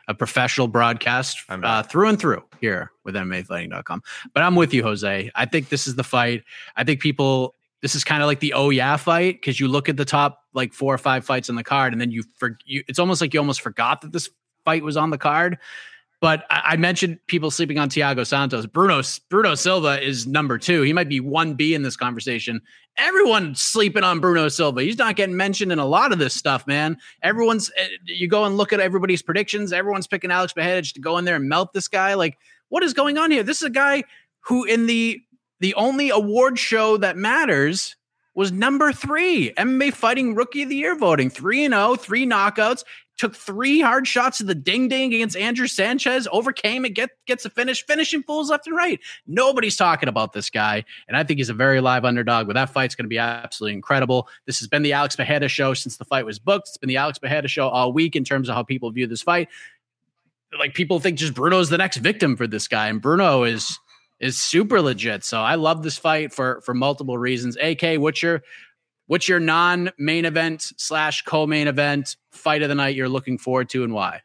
[0.09, 4.03] A professional broadcast uh, through and through here with MMAfighting.com.
[4.33, 5.31] But I'm with you, Jose.
[5.35, 6.45] I think this is the fight.
[6.77, 7.55] I think people.
[7.83, 10.43] This is kind of like the oh yeah fight because you look at the top
[10.55, 13.21] like four or five fights on the card, and then you for you, it's almost
[13.21, 14.31] like you almost forgot that this
[14.65, 15.59] fight was on the card
[16.21, 18.65] but I mentioned people sleeping on Thiago Santos.
[18.67, 20.83] Bruno Bruno Silva is number two.
[20.83, 22.63] He might be one B in this conversation.
[22.97, 24.83] Everyone's sleeping on Bruno Silva.
[24.83, 26.97] He's not getting mentioned in a lot of this stuff, man.
[27.23, 29.73] Everyone's eh, you go and look at everybody's predictions.
[29.73, 32.15] Everyone's picking Alex Pereira to go in there and melt this guy.
[32.15, 32.39] Like,
[32.71, 33.43] what is going on here?
[33.43, 34.03] This is a guy
[34.41, 35.21] who, in the
[35.61, 37.97] the only award show that matters,
[38.35, 39.53] was number three.
[39.57, 42.85] MMA Fighting Rookie of the Year voting, 3 and 0, three knockouts
[43.17, 47.45] took three hard shots to the ding ding against Andrew Sanchez, overcame it, get, gets
[47.45, 49.01] a finish, finishing fools left and right.
[49.27, 50.85] Nobody's talking about this guy.
[51.09, 53.75] And I think he's a very live underdog, but that fight's going to be absolutely
[53.75, 54.29] incredible.
[54.45, 56.69] This has been the Alex Pereira show since the fight was booked.
[56.69, 59.23] It's been the Alex Pereira show all week in terms of how people view this
[59.23, 59.49] fight.
[60.59, 63.79] Like people think just Bruno is the next victim for this guy, and Bruno is
[64.21, 65.25] is super legit.
[65.25, 67.57] So I love this fight for for multiple reasons.
[67.61, 68.43] AK, what's your
[69.09, 73.39] What's your non main event slash co main event fight of the night you're looking
[73.39, 74.23] forward to and why?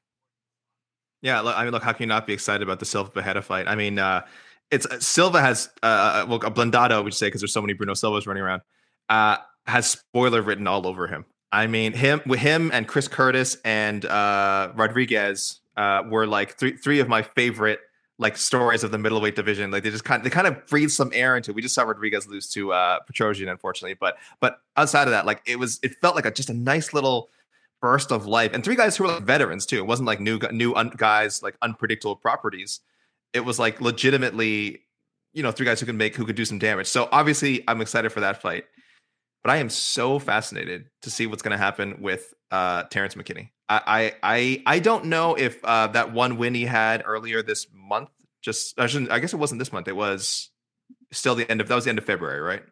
[1.21, 3.43] Yeah, look, I mean, look, how can you not be excited about the Silva Pereira
[3.43, 3.67] fight?
[3.67, 4.25] I mean, uh,
[4.71, 7.73] it's uh, Silva has uh, uh well, a blindado, would say, because there's so many
[7.73, 8.63] Bruno Silvas running around,
[9.09, 11.25] uh, has spoiler written all over him.
[11.51, 16.75] I mean, him with him and Chris Curtis and uh, Rodriguez uh, were like three
[16.75, 17.81] three of my favorite
[18.21, 19.71] like stories of the middleweight division.
[19.71, 21.51] Like they just kind of, they kind of breathe some air into.
[21.51, 21.55] It.
[21.55, 25.41] We just saw Rodriguez lose to uh Petrosyan, unfortunately, but but outside of that, like
[25.45, 27.29] it was it felt like a just a nice little
[27.81, 28.53] burst of life.
[28.53, 29.77] And three guys who were like veterans too.
[29.77, 32.79] It wasn't like new new un- guys like unpredictable properties.
[33.33, 34.83] It was like legitimately,
[35.33, 36.87] you know, three guys who can make who could do some damage.
[36.87, 38.65] So obviously, I'm excited for that fight.
[39.43, 43.49] But I am so fascinated to see what's going to happen with uh, Terrence McKinney.
[43.85, 48.09] I I I don't know if uh, that one win he had earlier this month.
[48.41, 49.87] Just I, I guess it wasn't this month.
[49.87, 50.49] It was
[51.11, 52.63] still the end of that was the end of February, right?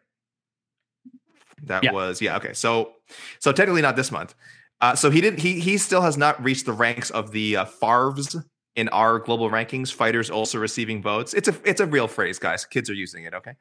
[1.64, 1.92] That yeah.
[1.92, 2.52] was yeah okay.
[2.52, 2.92] So
[3.38, 4.34] so technically not this month.
[4.80, 7.64] Uh, so he didn't he he still has not reached the ranks of the uh,
[7.66, 8.42] Farvs
[8.76, 9.92] in our global rankings.
[9.92, 11.34] Fighters also receiving votes.
[11.34, 12.64] It's a it's a real phrase, guys.
[12.64, 13.34] Kids are using it.
[13.34, 13.54] Okay,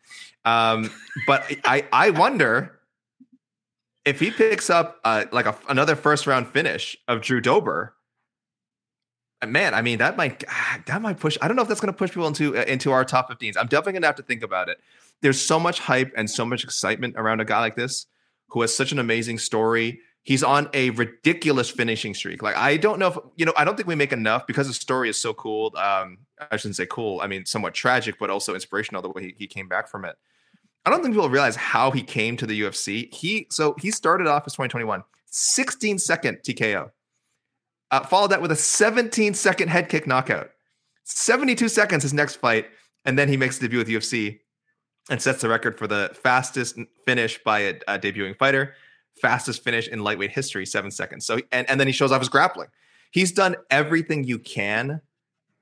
[0.46, 0.90] um,
[1.28, 2.79] but I I wonder
[4.06, 7.96] if he picks up uh, like a, another first round finish of Drew Dober,
[9.42, 11.38] uh, man, I mean that might ah, that might push.
[11.42, 13.56] I don't know if that's going to push people into uh, into our top 15s.
[13.58, 14.80] I'm definitely going to have to think about it.
[15.22, 18.08] There's so much hype and so much excitement around a guy like this
[18.50, 20.00] who has such an amazing story.
[20.24, 22.42] He's on a ridiculous finishing streak.
[22.42, 23.54] Like I don't know if you know.
[23.58, 25.74] I don't think we make enough because the story is so cool.
[25.78, 26.20] Um,
[26.52, 27.22] I shouldn't say cool.
[27.22, 30.18] I mean, somewhat tragic, but also inspirational the way he, he came back from it.
[30.86, 33.14] I don't think people realize how he came to the UFC.
[33.14, 36.92] He so he started off as 2021, 16 second TKO.
[37.92, 40.52] Uh, followed that with a 17 second head kick knockout.
[41.06, 42.68] 72 seconds his next fight,
[43.04, 44.40] and then he makes the debut with UFC
[45.10, 48.76] and sets the record for the fastest finish by a, a debuting fighter,
[49.22, 51.26] fastest finish in lightweight history, seven seconds.
[51.26, 52.68] So and, and then he shows off his grappling.
[53.12, 55.02] He's done everything you can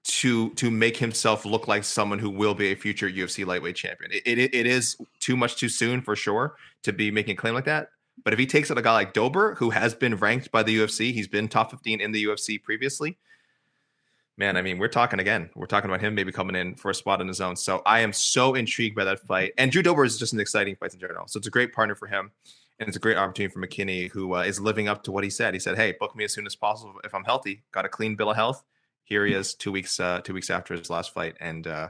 [0.08, 4.12] to to make himself look like someone who will be a future UFC lightweight champion.
[4.13, 7.54] It, it, it is too much too soon for sure to be making a claim
[7.54, 7.89] like that.
[8.24, 10.78] But if he takes it a guy like Dober, who has been ranked by the
[10.78, 13.17] UFC, he's been top 15 in the UFC previously.
[14.38, 15.50] Man, I mean, we're talking again.
[15.56, 17.56] We're talking about him maybe coming in for a spot in his own.
[17.56, 19.54] So I am so intrigued by that fight.
[19.58, 21.28] And Drew Dober is just an exciting fight in general.
[21.28, 22.32] So it's a great partner for him.
[22.80, 25.32] And it's a great opportunity for McKinney, who uh, is living up to what he
[25.32, 25.54] said.
[25.54, 27.63] He said, Hey, book me as soon as possible if I'm healthy.
[27.72, 28.63] Got a clean bill of health
[29.08, 31.89] here he is two weeks uh, two weeks after his last fight, and uh,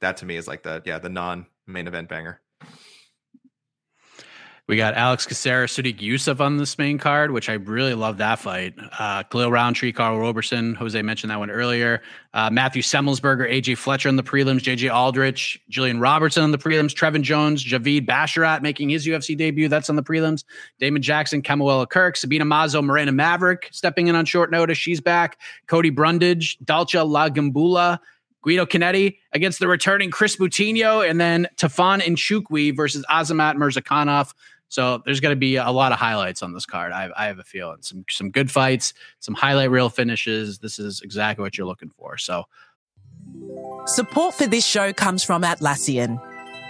[0.00, 2.40] that to me is like the yeah the non main event banger.
[4.66, 8.38] We got Alex Caceres, Sodiq Yusuff on this main card, which I really love that
[8.38, 8.72] fight.
[8.98, 12.00] Uh, Khalil Rountree, Karl Roberson, Jose mentioned that one earlier.
[12.32, 16.94] Uh, Matthew Semelsberger, AJ Fletcher on the prelims, JJ Aldrich, Jillian Robertson on the prelims,
[16.94, 19.68] Trevin Jones, Javid Basharat making his UFC debut.
[19.68, 20.44] That's on the prelims.
[20.80, 24.78] Damon Jackson, Kamuela Kirk, Sabina Mazo, Miranda Maverick stepping in on short notice.
[24.78, 25.38] She's back.
[25.66, 27.98] Cody Brundage, Dalcha Lungiambula,
[28.44, 34.32] Guido Canetti against the returning Chris Moutinho, and then Tafon Nchukwi versus Azamat Murzakanov.
[34.74, 36.90] So there's going to be a lot of highlights on this card.
[36.90, 40.58] I, I have a feeling some some good fights, some highlight reel finishes.
[40.58, 42.18] This is exactly what you're looking for.
[42.18, 42.46] So
[43.86, 46.20] support for this show comes from Atlassian.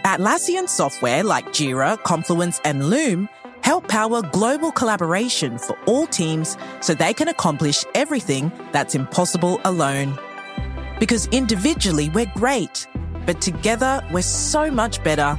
[0.05, 3.27] Atlassian software like Jira, Confluence, and Loom
[3.63, 10.19] help power global collaboration for all teams so they can accomplish everything that's impossible alone.
[11.01, 12.87] Because individually we're great,
[13.25, 15.39] but together we're so much better.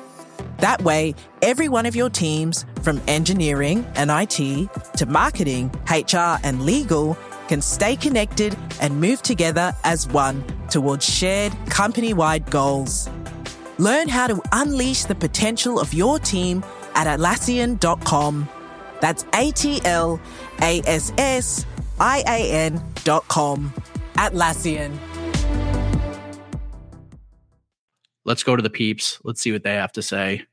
[0.61, 6.67] That way, every one of your teams, from engineering and IT to marketing, HR, and
[6.67, 13.09] legal, can stay connected and move together as one towards shared company wide goals.
[13.79, 18.47] Learn how to unleash the potential of your team at Atlassian.com.
[18.99, 20.21] That's A T L
[20.61, 21.65] A S S
[21.99, 23.73] I A N.com.
[24.13, 24.99] Atlassian.
[28.25, 29.19] let's go to the peeps.
[29.23, 30.45] Let's see what they have to say.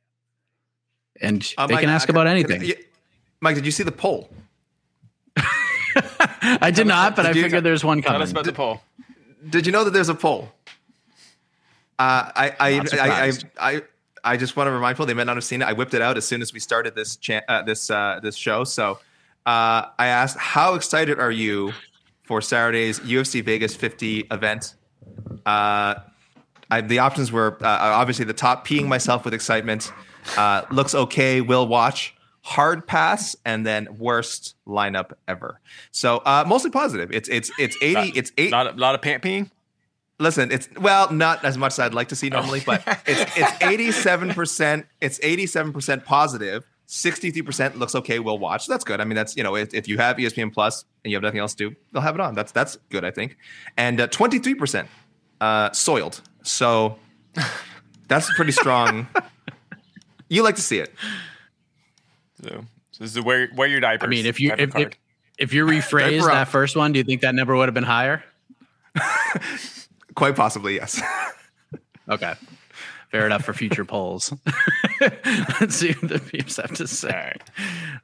[1.20, 2.62] And Uh, they Mike, can ask I- about I- anything.
[2.64, 2.74] yeah.
[3.40, 4.30] Mike, did you see the poll?
[6.60, 8.80] I did not, but I Did you- figured there's one Tell us about the poll.
[9.48, 10.52] Did you know that there's a poll?
[11.98, 13.32] Uh, I, I, I, I.
[13.76, 13.82] I,
[14.24, 15.68] I just want to remind people they may not have seen it.
[15.68, 18.36] I whipped it out as soon as we started this cha- uh, this uh, this
[18.36, 18.64] show.
[18.64, 18.98] So
[19.46, 21.72] uh, I asked, "How excited are you
[22.24, 24.74] for Saturday's UFC Vegas 50 event?"
[25.46, 25.94] Uh,
[26.70, 29.92] I, the options were uh, obviously the top, peeing myself with excitement.
[30.36, 32.14] Uh, looks okay, will watch.
[32.42, 35.60] Hard pass, and then worst lineup ever.
[35.90, 37.10] So uh, mostly positive.
[37.12, 38.16] It's it's it's eighty.
[38.18, 38.52] it's eight.
[38.52, 39.50] Lot of, lot of pant peeing.
[40.18, 43.62] Listen, it's well, not as much as I'd like to see normally, but it's it's
[43.62, 44.86] eighty seven percent.
[45.00, 46.64] It's eighty seven percent positive.
[46.86, 48.18] Sixty three percent looks okay.
[48.18, 48.66] We'll watch.
[48.66, 49.00] That's good.
[49.00, 51.40] I mean, that's you know, if, if you have ESPN Plus and you have nothing
[51.40, 52.34] else to do, they'll have it on.
[52.34, 53.04] That's that's good.
[53.04, 53.36] I think.
[53.76, 54.88] And twenty three percent
[55.72, 56.22] soiled.
[56.42, 56.96] So
[58.08, 59.06] that's pretty strong.
[60.28, 60.92] You like to see it.
[62.42, 64.06] So, so this is wear wear your diapers.
[64.06, 64.92] I mean, if you if, if
[65.38, 68.22] if you rephrase that first one, do you think that number would have been higher?
[70.14, 71.00] Quite possibly, yes.
[72.10, 72.32] Okay.
[73.10, 74.32] Fair enough for future polls.
[75.60, 77.34] Let's see what the peeps have to say.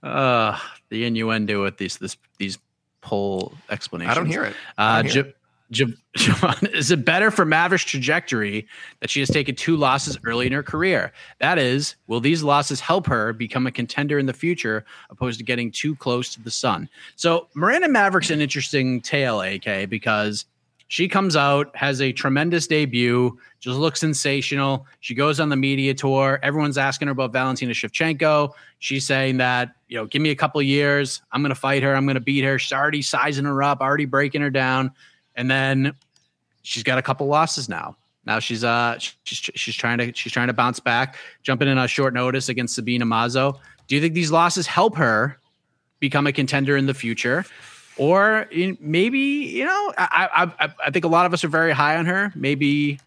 [0.02, 0.58] Uh,
[0.90, 2.58] the innuendo with these this these
[3.00, 4.12] poll explanations.
[4.14, 4.54] I don't hear it.
[4.76, 5.34] I Uh, don't hear J- J-
[6.16, 8.66] Javon, is it better for Maverick's trajectory
[9.00, 11.12] that she has taken two losses early in her career?
[11.40, 15.44] That is, will these losses help her become a contender in the future, opposed to
[15.44, 16.88] getting too close to the sun?
[17.16, 20.46] So Miranda Maverick's an interesting tale, AK, because
[20.88, 24.86] she comes out, has a tremendous debut, just looks sensational.
[25.00, 26.38] She goes on the media tour.
[26.42, 28.52] Everyone's asking her about Valentina Shevchenko.
[28.78, 31.22] She's saying that, you know, give me a couple years.
[31.32, 31.96] I'm going to fight her.
[31.96, 32.58] I'm going to beat her.
[32.58, 34.92] She's already sizing her up, already breaking her down.
[35.36, 35.94] And then
[36.62, 37.96] she's got a couple losses now.
[38.26, 41.86] Now she's uh she's she's trying to she's trying to bounce back, jumping in on
[41.88, 43.58] short notice against Sabina Mazo.
[43.86, 45.38] Do you think these losses help her
[46.00, 47.44] become a contender in the future?
[47.96, 48.48] Or
[48.80, 51.96] maybe you know, I, I I I think a lot of us are very high
[51.96, 52.32] on her.
[52.34, 52.98] Maybe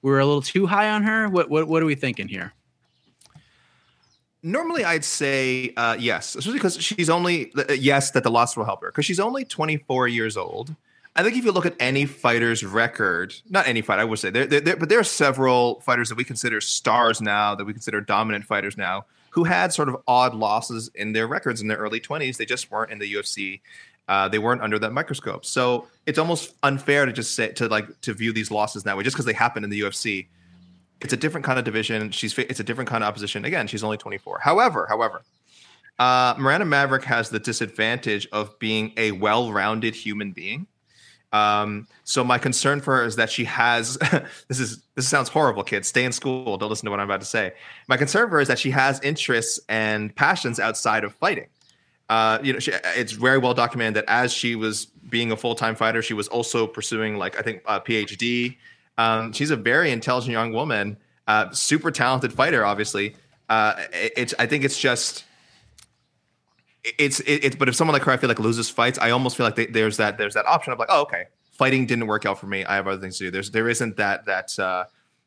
[0.00, 1.28] we're a little too high on her.
[1.28, 2.52] What what what are we thinking here?
[4.44, 8.64] Normally, I'd say uh, yes, especially because she's only uh, yes that the loss will
[8.64, 10.74] help her because she's only 24 years old.
[11.14, 14.30] I think if you look at any fighter's record, not any fight, I would say
[14.30, 18.46] there, but there are several fighters that we consider stars now, that we consider dominant
[18.46, 22.38] fighters now, who had sort of odd losses in their records in their early 20s.
[22.38, 23.60] They just weren't in the UFC.
[24.08, 25.44] Uh, they weren't under that microscope.
[25.44, 29.04] So it's almost unfair to just say to like to view these losses that way,
[29.04, 30.28] just because they happen in the UFC
[31.02, 32.10] it's a different kind of division.
[32.10, 33.44] She's it's a different kind of opposition.
[33.44, 34.40] Again, she's only 24.
[34.42, 35.22] However, however,
[35.98, 40.66] uh, Miranda Maverick has the disadvantage of being a well-rounded human being,
[41.32, 43.96] Um, so my concern for her is that she has
[44.48, 45.88] this is this sounds horrible, kids.
[45.88, 46.58] Stay in school.
[46.58, 47.52] Don't listen to what I'm about to say.
[47.88, 51.46] My concern for her is that she has interests and passions outside of fighting.
[52.08, 55.54] Uh, you know, she, it's very well documented that as she was being a full
[55.54, 58.56] time fighter, she was also pursuing like I think a PhD.
[58.98, 62.66] Um, she's a very intelligent young woman, uh, super talented fighter.
[62.66, 63.16] Obviously,
[63.48, 65.24] uh, it, it's I think it's just
[66.84, 69.36] it's it, it's but if someone like her I feel like loses fights, I almost
[69.36, 72.26] feel like they, there's that there's that option of like, oh okay, fighting didn't work
[72.26, 72.64] out for me.
[72.64, 73.30] I have other things to do.
[73.30, 74.84] There's there isn't that that uh,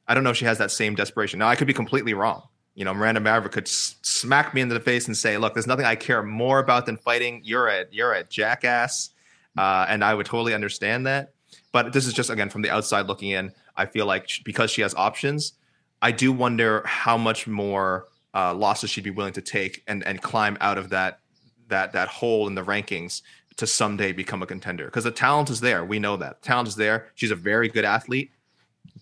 [0.07, 1.39] I don't know if she has that same desperation.
[1.39, 2.43] Now I could be completely wrong.
[2.73, 5.67] You know, Miranda Maverick could s- smack me into the face and say, "Look, there's
[5.67, 7.41] nothing I care more about than fighting.
[7.43, 9.11] You're a you're a jackass,"
[9.57, 11.33] uh, and I would totally understand that.
[11.71, 13.53] But this is just again from the outside looking in.
[13.77, 15.53] I feel like sh- because she has options,
[16.01, 20.21] I do wonder how much more uh, losses she'd be willing to take and and
[20.21, 21.19] climb out of that
[21.67, 23.21] that that hole in the rankings
[23.57, 25.85] to someday become a contender because the talent is there.
[25.85, 27.07] We know that the talent is there.
[27.15, 28.31] She's a very good athlete,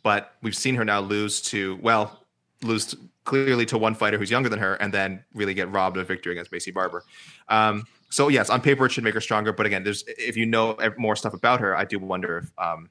[0.03, 2.25] but we've seen her now lose to well,
[2.61, 5.97] lose to, clearly to one fighter who's younger than her, and then really get robbed
[5.97, 7.03] of victory against Maycee Barber.
[7.49, 10.45] Um, so yes, on paper it should make her stronger, but again, there's if you
[10.45, 12.89] know more stuff about her, I do wonder if um,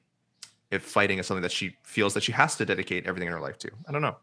[0.69, 3.39] if fighting is something that she feels that she has to dedicate everything in her
[3.39, 3.71] life to.
[3.87, 4.17] I don't know.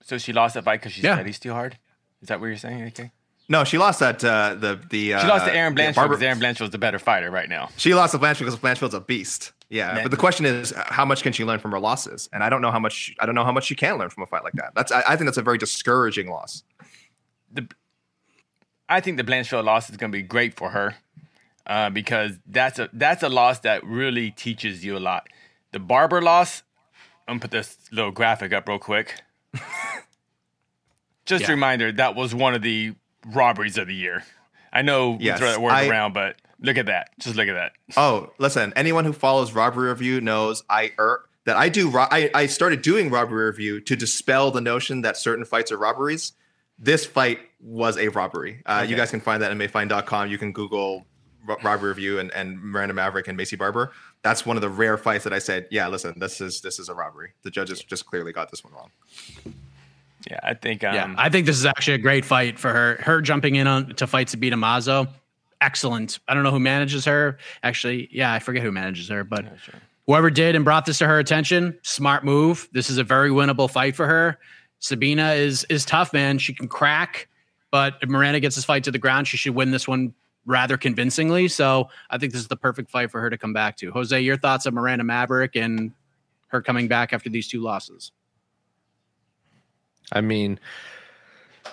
[0.00, 1.14] So she lost that fight because she Yeah.
[1.16, 1.78] studies too hard.
[2.22, 2.82] Is that what you're saying?
[2.82, 3.10] AK?
[3.48, 6.14] No, she lost that uh, the the uh, She lost to Erin yeah, Blanchfield Barber-
[6.14, 7.68] because Erin Blanchfield's the better fighter right now.
[7.76, 9.52] She lost to Blanchfield because Blanchfield's a beast.
[9.68, 10.04] Yeah, Man.
[10.04, 12.28] but the question is, how much can she learn from her losses?
[12.32, 13.14] And I don't know how much.
[13.20, 14.72] I don't know how much she can learn from a fight like that.
[14.74, 14.92] That's.
[14.92, 16.62] I, I think that's a very discouraging loss.
[17.52, 17.68] The,
[18.88, 20.94] I think the Blanchfield loss is going to be great for her
[21.66, 25.28] uh, because that's a that's a loss that really teaches you a lot.
[25.72, 26.62] The Barber loss,
[27.26, 29.20] I'm gonna put this little graphic up real quick.
[31.26, 31.48] Just Yeah.
[31.48, 32.94] a reminder, that was one of the
[33.26, 34.24] robberies of the year.
[34.72, 37.10] I know Yes, throw that word I- around, but look at that.
[37.20, 37.72] Just look at that.
[37.96, 38.72] Oh, listen.
[38.76, 41.90] Anyone who follows robbery review knows I er, that I do.
[41.90, 45.76] ro- I I started doing robbery review to dispel the notion that certain fights are
[45.78, 46.32] robberies.
[46.78, 48.62] This fight was a robbery.
[48.66, 50.28] Uh, You guys can find that at mmafighting.com.
[50.28, 51.06] You can Google
[51.62, 53.92] robbery review and, and Miranda Maverick and Maycee Barber.
[54.22, 56.88] That's one of the rare fights that I said, yeah, listen, this is this is
[56.88, 57.32] a robbery.
[57.42, 58.90] The judges just clearly got this one wrong.
[60.30, 60.84] Yeah, I think.
[60.84, 62.96] Um, yeah, I think this is actually a great fight for her.
[63.00, 65.08] Her jumping in on to fight Sabina Mazo,
[65.60, 66.18] excellent.
[66.28, 67.38] I don't know who manages her.
[67.62, 69.44] Actually, yeah, I forget who manages her, but
[70.06, 72.68] whoever did and brought this to her attention, smart move.
[72.72, 74.38] This is a very winnable fight for her.
[74.78, 76.38] Sabina is is tough, man.
[76.38, 77.28] She can crack,
[77.70, 80.14] but if Miranda gets this fight to the ground, she should win this one
[80.46, 81.48] rather convincingly.
[81.48, 83.90] So I think this is the perfect fight for her to come back to.
[83.92, 85.92] Jose, your thoughts on Miranda Maverick and
[86.48, 88.12] her coming back after these two losses?
[90.12, 90.58] I mean,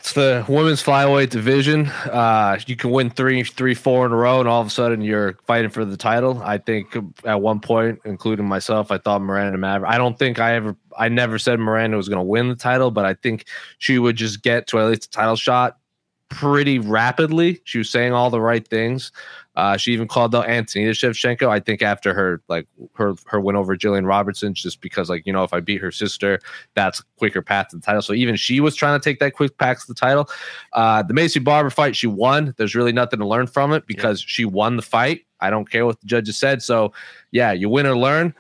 [0.02, 1.88] it's the women's flyweight division.
[1.88, 5.02] Uh, you can win three, three, four in a row, and all of a sudden
[5.02, 6.42] you're fighting for the title.
[6.44, 9.92] I think at one point, including myself, I thought Miranda Maverick.
[9.92, 12.90] I don't think I ever, I never said Miranda was going to win the title,
[12.90, 13.46] but I think
[13.78, 15.78] she would just get to at least a title shot
[16.30, 17.62] pretty rapidly.
[17.66, 19.12] She was saying all the right things.
[19.56, 21.50] Uh, she even called out Antonina Shevchenko.
[21.50, 25.34] I think after her like her her win over Jillian Robertson, just because like you
[25.34, 26.40] know if I beat her sister,
[26.74, 28.02] that's a quicker path to the title.
[28.02, 30.30] So even she was trying to take that quick path to the title.
[30.74, 32.54] Uh, the Maycee Barber fight, she won.
[32.58, 35.26] There's really nothing to learn from it because she won the fight.
[35.42, 36.62] I don't care what the judges said.
[36.62, 36.94] So
[37.32, 38.34] yeah, you win or learn.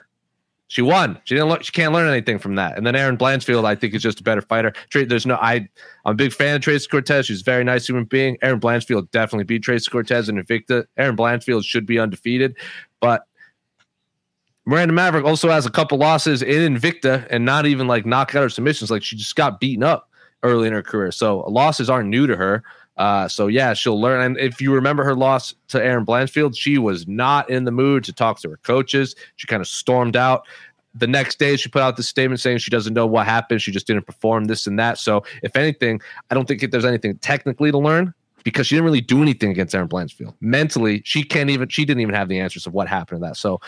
[0.72, 1.20] She won.
[1.26, 1.50] She didn't.
[1.50, 2.78] Learn, she can't learn anything from that.
[2.78, 4.72] And then Erin Blanchfield, I think, is just a better fighter.
[4.94, 5.36] There's no.
[5.36, 5.68] I.
[6.06, 7.26] I'm a big fan of Tracy Cortez.
[7.26, 8.38] She's a very nice human being.
[8.42, 10.86] Erin Blanchfield definitely beat Tracy Cortez in Invicta.
[10.96, 12.56] Erin Blanchfield should be undefeated,
[13.02, 13.24] but
[14.64, 18.50] Miranda Maverick also has a couple losses in Invicta and not even like knockout or
[18.50, 18.90] submissions.
[18.90, 20.10] Like she just got beaten up
[20.42, 21.12] early in her career.
[21.12, 22.64] So losses aren't new to her.
[22.98, 24.22] Uh, so yeah, she'll learn.
[24.22, 28.04] And if you remember her loss to Erin Blanchfield, she was not in the mood
[28.06, 29.16] to talk to her coaches.
[29.38, 30.46] She kind of stormed out.
[30.94, 33.62] The next day, she put out this statement saying she doesn't know what happened.
[33.62, 34.98] She just didn't perform this and that.
[34.98, 38.14] So, if anything, I don't think there's anything technically to learn
[38.44, 40.34] because she didn't really do anything against Erin Blanchfield.
[40.42, 41.70] Mentally, she can't even.
[41.70, 43.38] She didn't even have the answers of what happened to that.
[43.38, 43.62] So,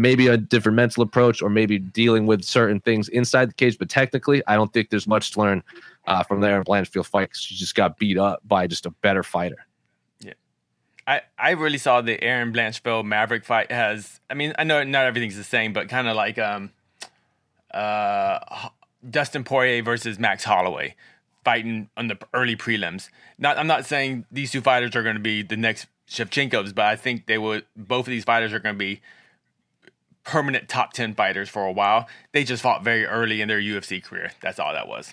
[0.00, 3.78] maybe a different mental approach or maybe dealing with certain things inside the cage.
[3.78, 5.62] But technically, I don't think there's much to learn
[6.06, 8.90] uh, from the Erin Blanchfield fight 'cause she just got beat up by just a
[8.90, 9.66] better fighter.
[10.20, 10.32] Yeah,
[11.06, 15.04] I, I really saw the Erin Blanchfield Maverick fight has I mean I know not
[15.04, 16.70] everything's the same but kind of like um
[17.72, 18.38] uh
[19.08, 20.96] Dustin Poirier versus Max Holloway
[21.44, 23.08] fighting on the early prelims.
[23.38, 26.86] Not I'm not saying these two fighters are going to be the next Shevchenkovs, but
[26.86, 29.00] I think they would both of these fighters are going to be
[30.30, 32.08] permanent top 10 fighters for a while.
[32.32, 34.30] They just fought very early in their UFC career.
[34.40, 35.12] That's all that was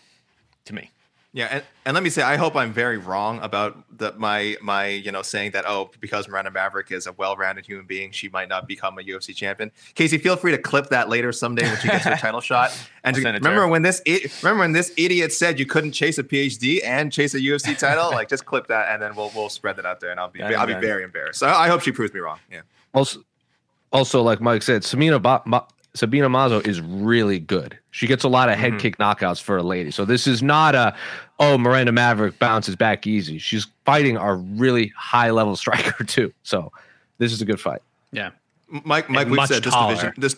[0.65, 0.91] to me.
[1.33, 4.87] Yeah, and, and let me say, I hope I'm very wrong about the, my my
[4.87, 8.47] you know saying that oh because Miranda Maverick is a well-rounded human being, she might
[8.47, 9.71] not become a UFC champion.
[9.93, 12.75] Casey, feel free to clip that later someday when she gets her title shot.
[13.03, 14.01] And to, remember when this
[14.41, 18.09] remember when this idiot said you couldn't chase a PhD and chase a UFC title?
[18.09, 20.41] like just clip that and then we'll we'll spread that out there, and I'll be
[20.41, 21.39] I'll be very embarrassed.
[21.39, 22.39] So I hope she proves me wrong.
[22.49, 22.61] Yeah.
[22.93, 23.19] Also,
[23.91, 27.77] also like Mike said, Samina ba- Ma- Sabina Mazo is really good.
[27.91, 28.79] She gets a lot of head mm-hmm.
[28.79, 29.91] kick knockouts for a lady.
[29.91, 30.95] So this is not a
[31.39, 33.37] oh Miranda Maverick bounces back easy.
[33.39, 36.31] She's fighting a really high level striker too.
[36.43, 36.71] So
[37.17, 37.81] this is a good fight.
[38.11, 38.31] Yeah.
[38.69, 39.95] Mike Mike we said this taller.
[39.95, 40.35] division this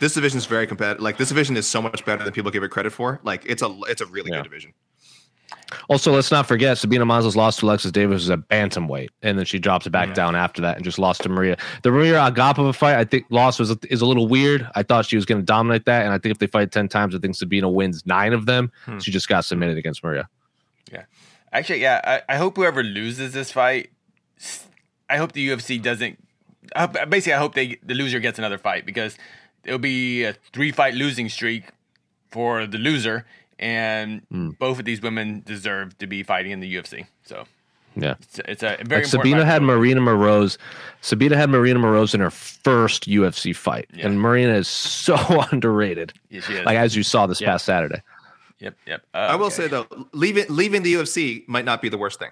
[0.00, 1.02] this division is very competitive.
[1.02, 3.20] Like this division is so much better than people give it credit for.
[3.22, 4.38] Like it's a it's a really yeah.
[4.38, 4.72] good division.
[5.88, 9.44] Also, let's not forget Sabina Mazo's lost to Alexis Davis was a bantamweight, and then
[9.44, 10.14] she drops it back yeah.
[10.14, 11.56] down after that and just lost to Maria.
[11.82, 14.68] The Maria Agapova fight, I think, loss was is a little weird.
[14.74, 16.88] I thought she was going to dominate that, and I think if they fight ten
[16.88, 18.70] times, I think Sabina wins nine of them.
[18.84, 18.98] Hmm.
[18.98, 20.28] She just got submitted against Maria.
[20.92, 21.04] Yeah,
[21.52, 22.22] actually, yeah.
[22.28, 23.90] I, I hope whoever loses this fight,
[25.10, 26.22] I hope the UFC doesn't.
[26.74, 29.16] I hope, basically, I hope they the loser gets another fight because
[29.64, 31.70] it'll be a three fight losing streak
[32.30, 33.24] for the loser
[33.58, 34.58] and mm.
[34.58, 37.06] both of these women deserve to be fighting in the UFC.
[37.24, 37.44] So
[37.96, 40.58] yeah, it's, it's a very like Sabina had Marina Moroz.
[41.00, 44.06] Sabina had Marina Moroz in her first UFC fight, yeah.
[44.06, 45.16] and Marina is so
[45.50, 46.12] underrated.
[46.28, 46.66] Yeah, she is.
[46.66, 47.48] Like as you saw this yep.
[47.48, 48.02] past Saturday.
[48.58, 49.02] Yep, yep.
[49.12, 49.54] Uh, I will okay.
[49.54, 52.30] say though, leaving leaving the UFC might not be the worst thing.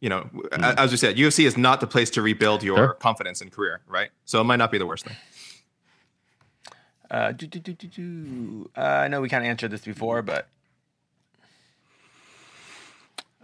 [0.00, 0.78] You know, mm.
[0.78, 2.94] as we said, UFC is not the place to rebuild your sure.
[2.94, 4.10] confidence and career, right?
[4.24, 5.16] So it might not be the worst thing.
[7.10, 8.70] Uh, do, do, do, do, do.
[8.76, 10.48] Uh, I know we kind of answered this before, but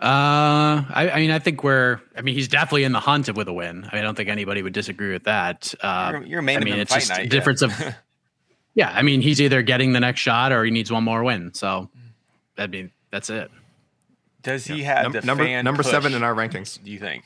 [0.01, 2.01] uh, I, I, mean, I think we're.
[2.17, 3.85] I mean, he's definitely in the hunt with a win.
[3.85, 5.75] I, mean, I don't think anybody would disagree with that.
[5.83, 7.69] Uh, you're, you're main I mean, it's just night, a difference yeah.
[7.89, 7.95] of.
[8.75, 11.53] yeah, I mean, he's either getting the next shot or he needs one more win.
[11.53, 11.91] So,
[12.57, 13.51] I mean, that's it.
[14.43, 15.03] Does he yeah.
[15.03, 16.83] have Num- number number seven in our rankings?
[16.83, 17.25] Do you think?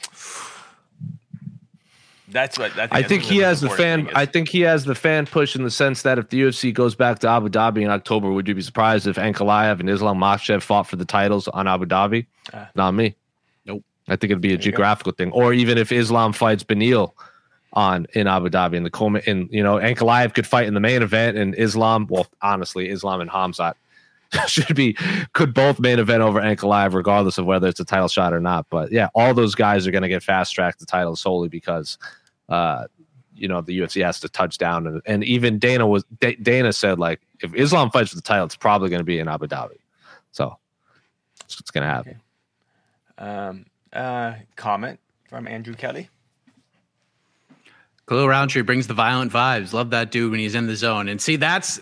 [2.35, 4.11] That's what I think, I think he has the fan.
[4.13, 6.97] I think he has the fan push in the sense that if the UFC goes
[6.97, 10.61] back to Abu Dhabi in October, would you be surprised if Ankalaev and Islam Makhachev
[10.61, 12.27] fought for the titles on Abu Dhabi?
[12.53, 13.15] Uh, Not me.
[13.65, 13.85] Nope.
[14.09, 17.13] I think it'd be a geographical thing, or even if Islam fights Beneil
[17.73, 20.81] on in Abu Dhabi in the Coleman, in you know Ankalaev could fight in the
[20.81, 22.09] main event, and Islam.
[22.11, 23.75] Well, honestly, Islam and Hamzat
[24.49, 24.97] should be
[25.35, 28.67] could both main event over Ankalaev, regardless of whether it's a title shot or not.
[28.71, 31.97] But yeah, all those guys are going to get fast tracked the title solely because
[32.49, 32.87] uh,
[33.35, 34.87] you know, the UFC has to touch down.
[34.87, 38.47] And, and even Dana was D- Dana said like, if Islam fights for the title,
[38.47, 39.79] it's probably going to be in Abu Dhabi.
[40.33, 40.57] So
[41.41, 42.21] it's, it's going to happen.
[43.19, 43.31] Okay.
[43.31, 46.09] Um, uh, comment from Andrew Kelly.
[48.07, 49.73] Khalil Rountree brings the violent vibes.
[49.73, 51.09] Love that dude when he's in the zone.
[51.09, 51.81] And see, that's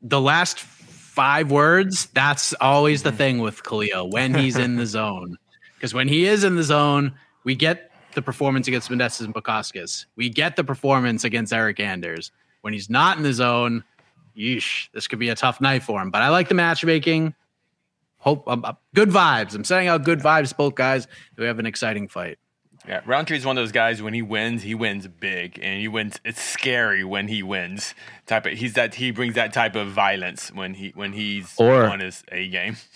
[0.00, 2.06] the last five words.
[2.14, 5.36] That's always the thing with Khalil when he's in the zone.
[5.74, 10.06] Because when he is in the zone, we get the performance against Modestas and Bukauskas.
[10.16, 12.32] We get the performance against Eryk Anders.
[12.62, 13.84] When he's not in the zone,
[14.36, 16.10] yeesh, this could be a tough night for him.
[16.10, 17.34] But I like the matchmaking.
[18.18, 19.54] Hope um, uh, good vibes.
[19.54, 21.08] I'm sending out good vibes, both guys.
[21.38, 22.38] We have an exciting fight.
[22.86, 24.02] Yeah, Rountree is one of those guys.
[24.02, 26.18] When he wins, he wins big, and he wins.
[26.24, 27.94] It's scary when he wins.
[28.26, 31.84] Type of he's that he brings that type of violence when he when he's or,
[31.84, 32.76] on his A game.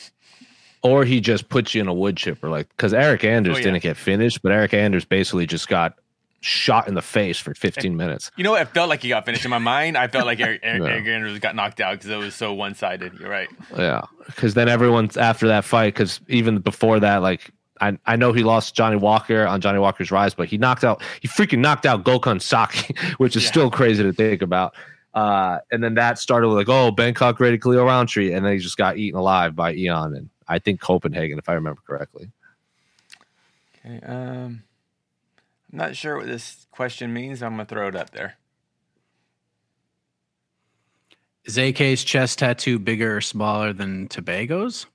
[0.84, 3.64] or he just puts you in a wood chipper, like because Eryk Anders oh, yeah.
[3.64, 5.98] didn't get finished, but Eryk Anders basically just got
[6.42, 8.30] shot in the face for 15 minutes.
[8.36, 8.60] You know, what?
[8.60, 9.96] it felt like he got finished in my mind.
[9.96, 11.00] I felt like Eric, Eryk, yeah.
[11.00, 13.14] Eryk Anders got knocked out because it was so one sided.
[13.18, 13.48] You're right.
[13.76, 18.34] Yeah, because then everyone after that fight, because even before that, like I, I know
[18.34, 21.86] he lost Jonny Walker on Jonny Walker's Rise, but he knocked out he freaking knocked
[21.86, 23.50] out Gokhan Saki, which is yeah.
[23.50, 24.74] still crazy to think about.
[25.14, 28.58] Uh, and then that started with like, oh, Bangkok rated Khalil Rountree, and then he
[28.58, 32.30] just got eaten alive by Ion and I think Copenhagen, if I remember correctly.
[33.84, 34.04] Okay.
[34.04, 34.62] Um,
[35.72, 37.42] I'm not sure what this question means.
[37.42, 38.36] I'm gonna throw it up there.
[41.44, 44.86] Is AK's chest tattoo bigger or smaller than Tobago's?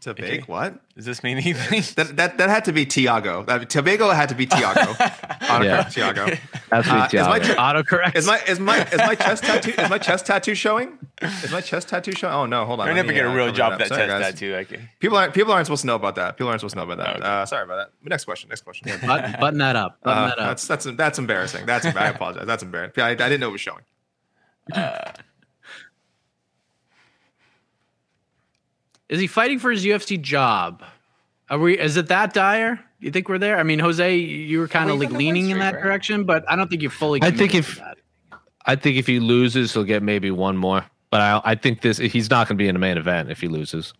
[0.00, 0.80] To big what?
[0.96, 1.82] Does this mean anything?
[1.96, 3.42] that, that that had to be Tiago.
[3.44, 4.80] That, Tobago had to be Tiago.
[4.80, 5.82] Autocorrect yeah.
[5.82, 6.36] Tiago.
[6.70, 7.34] That's uh, Tiago.
[7.34, 8.16] Is my, Autocorrect.
[8.16, 10.98] Is my is my is my chest tattoo is my chest tattoo showing?
[11.20, 12.32] Is my chest tattoo showing?
[12.32, 12.88] Oh no, hold on.
[12.88, 14.32] I never get a uh, real job that sorry, chest guys.
[14.32, 14.54] tattoo.
[14.54, 14.88] Okay.
[15.00, 16.38] People aren't people aren't supposed to know about that.
[16.38, 17.16] People aren't supposed to know about that.
[17.16, 17.26] Okay.
[17.26, 18.08] Uh, sorry about that.
[18.08, 18.48] Next question.
[18.48, 18.88] Next question.
[18.88, 20.00] Yeah, button, button, that up.
[20.02, 20.46] Button uh, that up.
[20.48, 21.66] That's that's that's embarrassing.
[21.66, 22.46] That's I apologize.
[22.46, 23.02] That's embarrassing.
[23.02, 23.82] I, I didn't know it was showing.
[24.72, 25.12] Uh,
[29.10, 30.82] Is he fighting for his UFC job?
[31.50, 31.78] Are we?
[31.78, 32.80] Is it that dire?
[33.00, 33.58] You think we're there?
[33.58, 35.82] I mean, Jose, you were kind of like leaning in that right?
[35.82, 37.20] direction, but I don't think you fully.
[37.22, 37.78] I think if
[38.66, 40.84] I think if he loses, he'll get maybe one more.
[41.10, 43.40] But I, I think this he's not going to be in the main event if
[43.40, 43.92] he loses.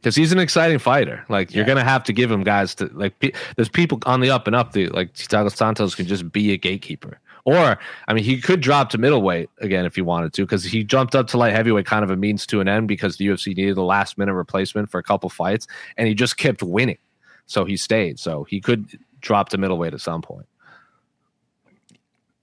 [0.00, 1.24] because he's an exciting fighter.
[1.28, 3.16] Like you're gonna have to give him guys to like.
[3.20, 4.72] Pe- there's people on the up and up.
[4.72, 7.78] That, like Thiago Santos can just be a gatekeeper, or
[8.08, 11.14] I mean, he could drop to middleweight again if he wanted to, because he jumped
[11.14, 13.76] up to light heavyweight kind of a means to an end because the UFC needed
[13.76, 15.66] a last minute replacement for a couple fights,
[15.96, 16.98] and he just kept winning,
[17.46, 18.18] so he stayed.
[18.18, 20.46] So he could drop to middleweight at some point.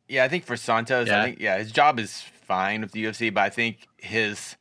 [0.08, 1.22] Yeah, I think for Santos, Yeah.
[1.22, 4.56] I think yeah, his job is fine with the UFC, but I think his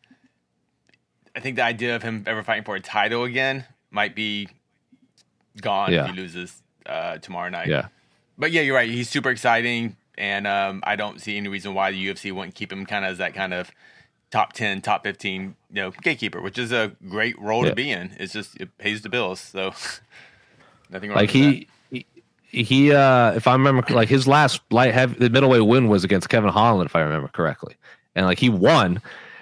[1.35, 4.49] I think the idea of him ever fighting for a title again might be
[5.61, 6.05] gone Yeah.
[6.09, 7.69] if he loses uh, tomorrow night.
[7.69, 7.89] Yeah.
[8.39, 8.89] But yeah, you're right.
[8.89, 12.73] He's super exciting, and um, I don't see any reason why the UFC wouldn't keep
[12.73, 13.71] him kind of as that kind of
[14.31, 17.71] top ten, top fifteen, you know, gatekeeper, which is a great role Yeah.
[17.71, 18.15] to be in.
[18.19, 19.73] It's just it pays the bills, so
[20.91, 21.67] nothing wrong like with that.
[21.91, 22.07] he,
[22.51, 26.05] he he uh if i remember like his last light heavy the middleweight win was
[26.05, 27.75] against kevin holland if i remember correctly
[28.15, 29.01] and like he won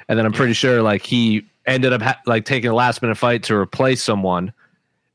[0.09, 3.16] and then i'm pretty sure like he ended up ha- like taking a last minute
[3.16, 4.53] fight to replace someone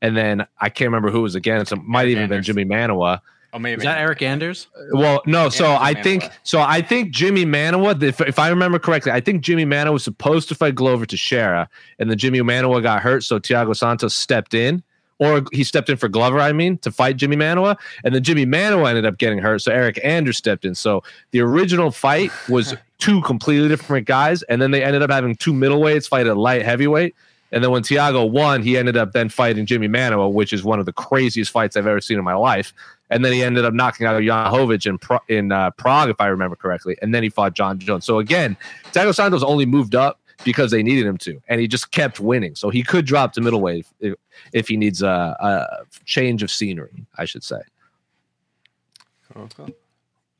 [0.02, 3.20] and then i can't remember who it was against it might even been jimmy manuwa
[3.52, 4.68] Oh, maybe Is that Eryk Anders?
[4.92, 5.48] well, no.
[5.48, 6.02] So Yeah, I Manuwa.
[6.04, 6.60] think so.
[6.60, 8.00] I think Jimmy Manuwa.
[8.02, 11.68] If, if I remember correctly, I think Jimmy Manuwa was supposed to fight Glover Teixeira,
[11.98, 14.84] and then Jimmy Manuwa got hurt, so Thiago Santos stepped in,
[15.18, 16.38] or he stepped in for Glover.
[16.38, 19.72] I mean, to fight Jimmy Manuwa, and then Jimmy Manuwa ended up getting hurt, so
[19.72, 20.76] Eryk Anders stepped in.
[20.76, 25.34] So the original fight was two completely different guys, and then they ended up having
[25.34, 27.16] two middleweights fight at light heavyweight.
[27.52, 30.78] And then when Tiago won, he ended up then fighting Jimmy Manuwa, which is one
[30.78, 32.72] of the craziest fights I've ever seen in my life.
[33.10, 34.98] And then he ended up knocking out Blachowicz in
[35.34, 36.96] in uh, Prague, if I remember correctly.
[37.02, 38.04] And then he fought Jon Jones.
[38.04, 38.56] So again,
[38.92, 42.54] Tiago Santos only moved up because they needed him to, and he just kept winning.
[42.54, 44.14] So he could drop to middleweight if,
[44.52, 47.60] if he needs a, a change of scenery, I should say.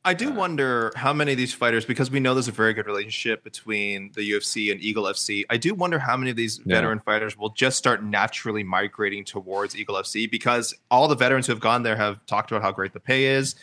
[0.02, 2.86] I do wonder how many of these fighters, because we know there's a very good
[2.86, 5.44] relationship between the UFC and Eagle FC.
[5.50, 6.76] I do wonder how many of these Yeah.
[6.76, 11.52] veteran fighters will just start naturally migrating towards Eagle FC because all the veterans who
[11.52, 13.56] have gone there have talked about how great the pay is.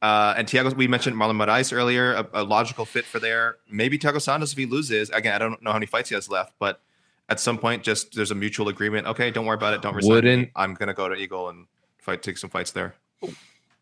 [0.00, 3.56] Uh, and Tiago, we mentioned Marlon Moraes earlier, a, a logical fit for there.
[3.68, 6.28] Maybe Tiago Santos, if he loses, again, I don't know how many fights he has
[6.28, 6.80] left, but
[7.28, 9.08] at some point, just there's a mutual agreement.
[9.08, 9.82] Okay, don't worry about it.
[9.82, 10.10] Don't resign.
[10.12, 10.52] Wouldn't- me.
[10.54, 11.66] I'm gonna go to Eagle and
[11.98, 12.94] fight, take some fights there.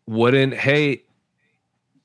[0.07, 1.05] Wouldn't hate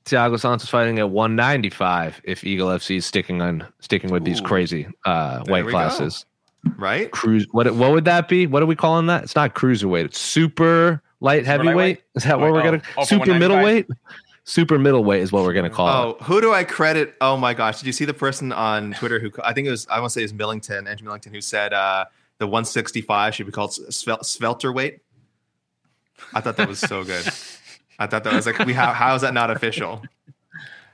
[0.05, 4.87] Tiago Santos fighting at 195 if Eagle FC is sticking on sticking with these crazy
[5.07, 5.79] uh, weight we go.
[5.79, 6.27] classes.
[6.77, 7.11] Right?
[7.11, 7.47] Cruise.
[7.53, 8.47] What what would that be?
[8.47, 9.23] What are we calling that?
[9.25, 10.05] It's not cruiserweight.
[10.07, 12.03] It's super light heavyweight.
[12.15, 12.83] Is that what Oh, we're gonna?
[12.97, 13.87] oh, super middleweight.
[14.45, 16.17] Super middleweight is what we're gonna call it.
[16.21, 17.15] Oh, who do I credit?
[17.21, 19.87] Oh my gosh, did you see the person on Twitter who I think it was
[19.91, 22.05] I want to say it was Millington, Andrew Millington, who said uh,
[22.39, 25.01] the 165 should be called svel- Svelterweight.
[26.35, 27.27] I thought that was so good.
[27.99, 30.03] I thought that was like we how how is that not official?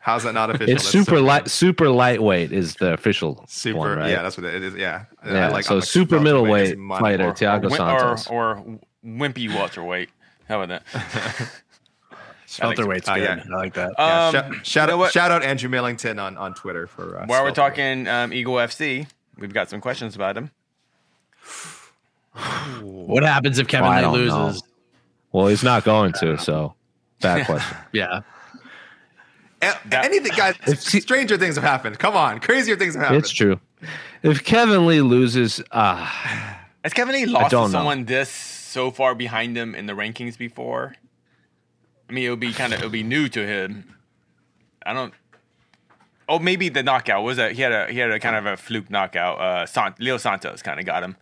[0.03, 0.75] How's that not official?
[0.75, 1.49] It's That's super so light.
[1.51, 4.11] Super lightweight is the official Super, one, right?
[4.11, 4.75] yeah, that's what it is.
[4.75, 7.01] Yeah, Yeah, like- so like, super middleweight money.
[7.01, 8.27] fighter, or, Thiago or, wim- Santos.
[8.29, 10.09] or, or wimpy welterweight.
[10.49, 11.51] How about that?
[12.61, 13.23] Welterweight's Uh, good.
[13.23, 13.45] yeah.
[13.55, 13.93] I like that.
[13.99, 15.13] Yeah, Um, shout, shout you know out, what?
[15.13, 19.07] shout out Andrew Millington on, on Twitter for uh, While we're talking um, Eagle FC,
[19.39, 20.51] we've got some questions about him.
[22.81, 24.47] what happens if Kevin Well, I Lee don't know.
[24.47, 24.63] loses?
[25.33, 26.39] Well, he's not going to.
[26.39, 26.75] So,
[27.21, 27.77] bad question.
[27.93, 28.21] Yeah.
[29.63, 30.57] A- anything, guys.
[30.79, 31.99] stranger things have happened.
[31.99, 33.19] Come on, crazier things have happened.
[33.21, 33.61] it's true.
[34.23, 35.97] If Kevin Lee loses, uh,
[36.83, 37.79] Has Kevin Lee lost to don't know.
[37.79, 40.95] someone this so far behind him in the rankings before?
[42.09, 43.95] I mean, it'll be kind of it'll be new to him.
[44.85, 45.13] I don't.
[46.29, 48.57] Oh, maybe the knockout was that he had a he had a kind of a
[48.57, 49.39] fluke knockout.
[49.41, 51.17] Uh, Sant- Leo Santos kind of got him.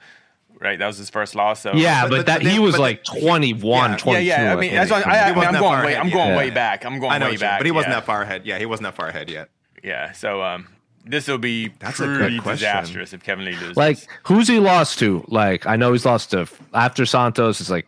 [0.61, 1.61] Right, that was his first loss.
[1.61, 4.25] So yeah, but- but, but that they- he was like 21, Yeah, 22.
[4.27, 4.53] yeah, yeah.
[4.53, 4.73] I mean, think.
[4.75, 5.97] that's what I, I, I mean, I'm going way.
[5.97, 6.37] I'm going Yeah.
[6.37, 6.85] way back.
[6.85, 7.59] I'm going I know, way what you mean, back.
[7.61, 8.01] but he wasn't yeah.
[8.01, 8.43] that far ahead.
[8.45, 9.51] Yeah, he wasn't that far ahead yet.
[9.85, 10.67] Yeah, so um,
[11.05, 12.67] this will be That's a good pretty question.
[12.67, 13.77] disastrous if Kevin Lee loses.
[13.77, 15.25] like who's he lost to?
[15.29, 17.61] Like I know he's lost to after Santos.
[17.61, 17.87] It's like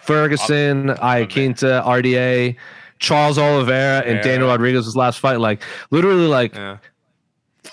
[0.00, 2.56] Ferguson, Iaquinta, RDA,
[2.98, 4.22] Charles Oliveira, and Yeah.
[4.22, 5.40] Daniel Rodriguez's last fight.
[5.40, 6.76] Like literally, like Yeah.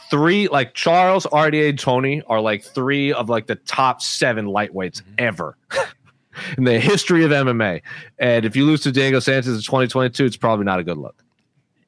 [0.10, 0.48] Three.
[0.48, 5.14] Like Charles, RDA, and Tony are like three of like the top seven lightweights Mm-hmm.
[5.20, 5.58] ever.
[6.58, 7.82] In the history of MMA,
[8.20, 11.24] and if you lose to Diego Sanchez in 2022, it's probably not a good look.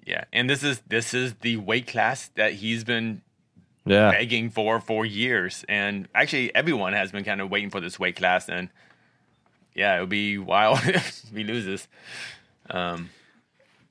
[0.08, 3.22] yeah, and this is this is the weight class that he's been
[3.86, 8.00] Yeah, begging for for years, and actually everyone has been kind of waiting for this
[8.00, 8.70] weight class, and
[9.76, 11.88] yeah, it would be wild if he loses.
[12.72, 13.12] Um,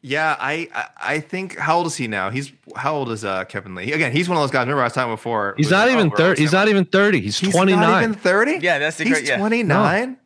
[0.00, 2.30] Yeah, I, I I think how old is he now?
[2.30, 3.92] He's how old is uh Kevin Lee?
[3.92, 4.60] Again, he's one of those guys.
[4.62, 5.54] Remember I was talking before.
[5.56, 6.40] he's not even thirty.
[6.40, 7.20] He's not even thirty.
[7.20, 8.02] He's, He's 29.
[8.04, 8.58] even thirty.
[8.62, 9.38] Yeah, that's the he's great- yeah.
[9.38, 10.16] twenty nine.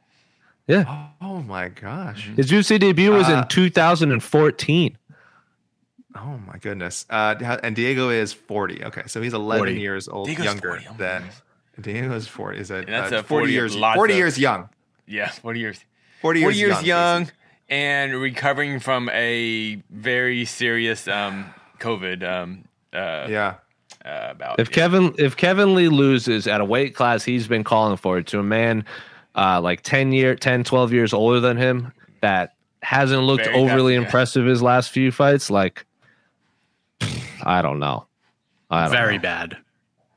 [0.67, 2.29] yeah, Oh my gosh.
[2.37, 4.99] his UFC debut was Uh, in 2014.
[6.15, 7.07] Oh my goodness.
[7.09, 8.85] Uh, and Diego is forty.
[8.85, 9.81] Okay, so he's eleven 40.
[9.81, 11.43] years old Diego's younger 40, oh than goodness.
[11.81, 12.59] Diego's forty.
[12.59, 13.75] Is that that's uh, a 40 40 years?
[13.77, 14.69] lots Forty of- years young.
[15.07, 15.81] Yeah, 40 years.
[16.21, 17.21] 40 years, 40 years young.
[17.23, 17.31] young,
[17.73, 21.47] and recovering from a very serious um,
[21.81, 22.23] COVID.
[22.23, 23.55] Um, uh, Yeah.
[24.05, 24.75] uh, about If yeah.
[24.75, 28.39] Kevin if Kevin Lee loses at a weight class he's been calling for it to
[28.39, 28.85] a man
[29.35, 32.53] uh, like 10 year 10 12 years older than him that
[32.83, 34.07] hasn't looked Very overly tough, yeah.
[34.07, 35.87] impressive his last few fights like
[37.45, 38.07] I don't know.
[38.71, 39.23] I don't Very know.
[39.23, 39.57] bad.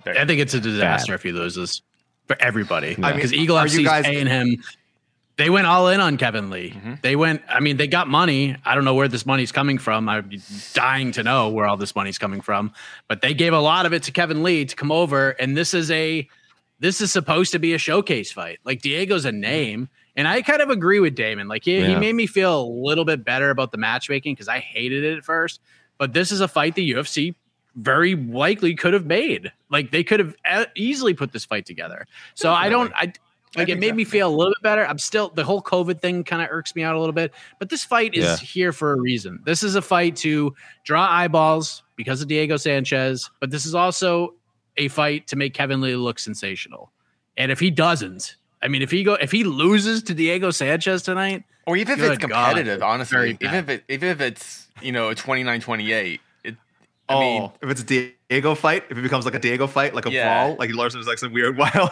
[0.03, 1.81] Very I think it's a disaster if he loses
[2.27, 2.95] for everybody.
[2.97, 4.61] I mean, Because Eagle are FC is guys- paying him.
[5.37, 6.71] They went all in on Kevin Lee.
[6.71, 6.93] Mm-hmm.
[7.01, 7.41] They went.
[7.49, 8.55] I mean, they got money.
[8.63, 10.07] I don't know where this money's coming from.
[10.07, 10.41] I'd be
[10.73, 12.71] dying to know where all this money's coming from.
[13.07, 15.73] But they gave a lot of it to Kevin Lee to come over, and this
[15.73, 16.27] is a
[16.79, 18.59] this is supposed to be a showcase fight.
[18.63, 21.47] Like Diego's a name, and I kind of agree with Damon.
[21.47, 24.59] Like he, he made me feel a little bit better about the matchmaking because I
[24.59, 25.59] hated it at first.
[25.97, 27.35] But this is a fight the UFC
[27.75, 29.51] very likely could have made.
[29.69, 30.35] Like they could have
[30.75, 32.07] easily put this fight together.
[32.33, 32.93] So I don't.
[32.95, 33.13] I
[33.55, 34.85] like it made me feel a little bit better.
[34.87, 37.33] I'm still the whole COVID thing kind of irks me out a little bit.
[37.59, 38.37] But this fight is Yeah.
[38.37, 39.39] here for a reason.
[39.45, 43.29] This is a fight to draw eyeballs because of Diego Sanchez.
[43.39, 44.33] But this is also
[44.77, 46.91] a fight to make Kevin Lee look sensational.
[47.37, 51.03] And if he doesn't, I mean, if he go if he loses to Diego Sanchez
[51.03, 54.91] tonight, or even if it's competitive, very honestly, even if it, even if it's you
[54.91, 56.55] know 29 28, it,
[57.07, 59.93] I oh, mean, if it's a Diego fight, if it becomes like a Diego fight,
[59.93, 60.45] like a Yeah.
[60.45, 61.91] brawl, like Larson's like some weird wild.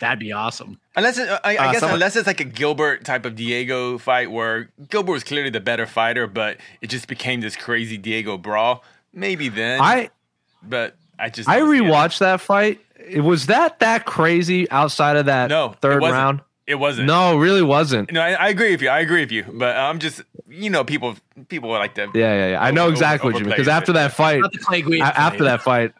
[0.00, 0.78] that'd be awesome.
[0.96, 3.98] unless it, I, I Uh, guess someone- unless it's like a Gilbert type of Diego
[3.98, 8.38] fight where Gilbert was clearly the better fighter, but it just became this crazy Diego
[8.38, 8.82] brawl.
[9.12, 10.10] Maybe then, I
[10.62, 12.80] but I just I rewatched that fight.
[12.96, 16.40] It was that that crazy outside of that No, third round.
[16.70, 17.06] It wasn't.
[17.08, 18.12] No, it really wasn't.
[18.12, 18.88] No, I, I agree with you.
[18.88, 19.44] I agree with you.
[19.52, 21.16] But I'm just, you know, people
[21.48, 22.02] people like to.
[22.14, 22.62] Yeah, yeah, yeah.
[22.62, 25.04] I know exactly over- what you mean because after that fight, Not the Clay Guida
[25.04, 25.44] after fight.
[25.44, 25.92] that fight,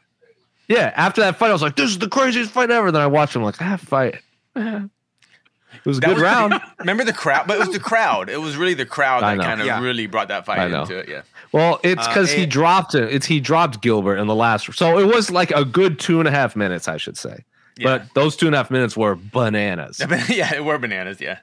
[0.68, 3.06] yeah, after that fight, I was like, "This is the craziest fight ever." Then I
[3.08, 4.20] watched him like that fight.
[4.54, 6.50] It was a That good was round.
[6.52, 7.46] pretty- remember the crowd?
[7.46, 8.28] But it was the crowd.
[8.28, 9.80] It was really the crowd that kind of Yeah.
[9.80, 11.08] really brought that fight into it.
[11.08, 11.22] Yeah.
[11.52, 13.12] Well, it's Uh, because he dropped it.
[13.12, 14.72] It's he dropped Gilbert in the last.
[14.74, 17.44] So it was like a good two and a half minutes, I should say.
[17.80, 17.98] Yeah.
[17.98, 20.00] But those two and a half minutes were bananas.
[20.28, 21.18] yeah, it were bananas.
[21.20, 21.38] Yeah.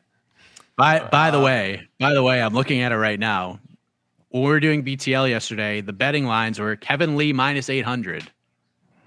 [0.76, 3.60] By uh, by the uh, way, by the way, I'm looking at it right now.
[4.30, 8.30] When we were doing BTL yesterday, the betting lines were Kevin Lee minus 800.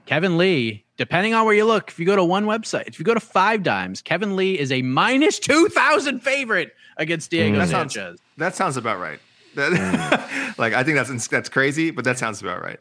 [0.06, 3.04] Kevin Lee, depending on where you look, if you go to one website, if you
[3.04, 7.94] go to five dimes, Kevin Lee is a minus 2,000 favorite against Diego That sounds
[7.94, 8.18] Sanchez.
[8.38, 9.20] that sounds about right.
[9.54, 10.58] That- mm.
[10.58, 12.80] like I think that's that's crazy, but that sounds about right.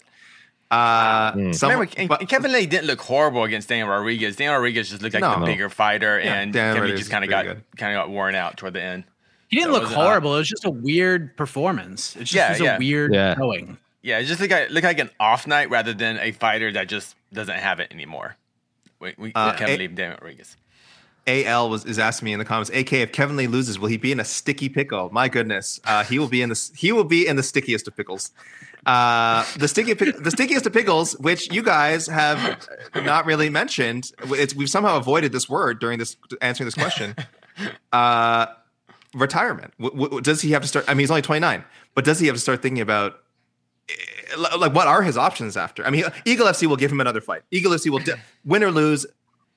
[0.72, 4.36] Uh, some- Remember, and, but- and Kevin Lee didn't look horrible against Dan Rodriguez.
[4.36, 5.40] Dan Rodriguez just looked like No.
[5.40, 7.46] the bigger fighter, Yeah, and Dan Kevin Lee just kind of got
[7.78, 9.04] kind of got worn out toward the end.
[9.48, 10.36] He didn't That look wasn't- horrible.
[10.36, 12.16] It was just a weird performance.
[12.16, 12.76] It just Yeah, was yeah.
[12.76, 13.36] a weird Yeah.
[13.36, 13.78] showing.
[14.04, 16.88] Yeah, it just looked like, looked like an off night rather than a fighter that
[16.88, 18.36] just doesn't have it anymore.
[19.00, 20.56] We, we Uh, Kevin A- Lee, Dan Rodriguez.
[21.28, 23.98] AL was is asking me in the comments, AK, if Kevin Lee loses, will he
[23.98, 25.10] be in a sticky pickle?
[25.12, 27.96] My goodness, uh, he will be in the he will be in the stickiest of
[27.98, 28.32] pickles.
[28.90, 34.12] Uh, the sticky the stickiest of pickles, which you guys have not really mentioned.
[34.32, 37.16] It's, we've somehow avoided this word during this answering this question.
[37.92, 38.46] Uh,
[39.14, 39.74] retirement.
[39.82, 40.86] W- w- does he have to start?
[40.88, 43.20] I mean, he's only twenty nine, but does he have to start thinking about?
[43.90, 45.86] eh, Like, what are his options after?
[45.86, 47.42] I mean, Eagle FC will give him another fight.
[47.52, 49.06] Eagle FC will, de- win or lose,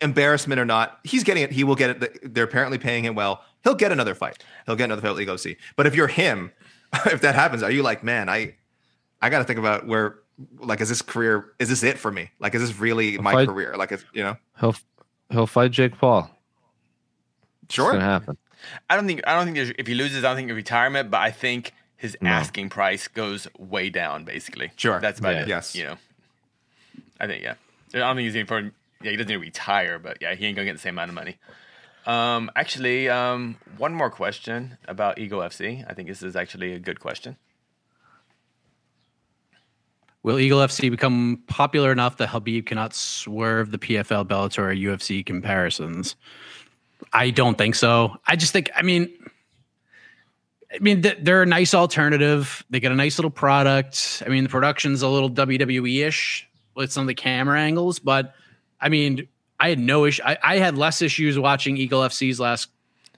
[0.00, 1.52] embarrassment or not, he's getting it.
[1.52, 2.34] He will get it.
[2.34, 3.44] They're apparently paying him well.
[3.62, 4.42] He'll get another fight.
[4.66, 5.56] He'll get another fight with Eagle FC.
[5.76, 6.50] But if you're him,
[7.06, 8.56] if that happens, are you like, man, I,
[9.22, 10.16] I got to think about where,
[10.58, 11.52] like, is this career?
[11.58, 12.30] Is this it for me?
[12.40, 13.74] Like, is this really my fight- career?
[13.76, 14.74] Like, it's, you know, He'll
[15.30, 16.28] he'll fight Jake Paul.
[17.64, 17.92] It's sure.
[17.92, 18.36] gonna happen.
[18.90, 21.20] I don't think I don't think there's, if he loses, I don't think retirement, but
[21.20, 24.24] I think his asking price goes way down.
[24.24, 25.00] Basically, Sure.
[25.00, 25.42] That's about Yeah.
[25.42, 25.48] it.
[25.48, 25.74] Yes.
[25.76, 25.96] you know,
[27.20, 27.54] I think yeah.
[27.94, 29.10] I don't think he's in for yeah.
[29.10, 31.14] He doesn't need to retire, but yeah, he ain't gonna get the same amount of
[31.14, 31.38] money.
[32.04, 35.84] Um, actually, um, one more question about Eagle FC.
[35.88, 37.36] I think this is actually a good question.
[40.22, 45.24] Will Eagle FC become popular enough that Khabib cannot swerve the PFL, Bellator, or UFC
[45.26, 46.14] comparisons?
[47.12, 48.16] I don't think so.
[48.26, 49.10] I just think, I mean,
[50.72, 52.64] I mean, they're a nice alternative.
[52.70, 54.22] They get a nice little product.
[54.24, 58.34] I mean, the production's a little WWE ish with some of the camera angles, but
[58.80, 59.28] I mean,
[59.60, 60.22] I had no issue.
[60.24, 62.68] I, I had less issues watching Eagle FC's last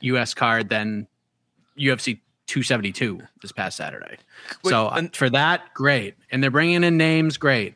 [0.01, 1.07] US card than
[1.79, 4.17] UFC 272 this past Saturday.
[4.63, 6.15] Wait, so and- for that, great.
[6.31, 7.75] And they're bringing in names, great.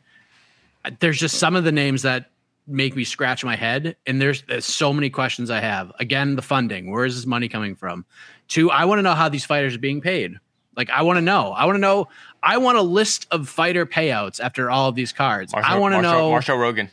[0.99, 2.31] There's just some of the names that
[2.67, 5.91] make me scratch my head, and there's, there's so many questions I have.
[5.99, 6.91] Again, the funding.
[6.91, 8.05] Where is this money coming from?
[8.47, 10.35] Two, I want to know how these fighters are being paid.
[10.75, 11.51] Like, I want to know.
[11.51, 12.07] I want to know.
[12.41, 15.53] I want a list of fighter payouts after all of these cards.
[15.53, 16.29] I want to know.
[16.31, 16.89] Marshall Rogan.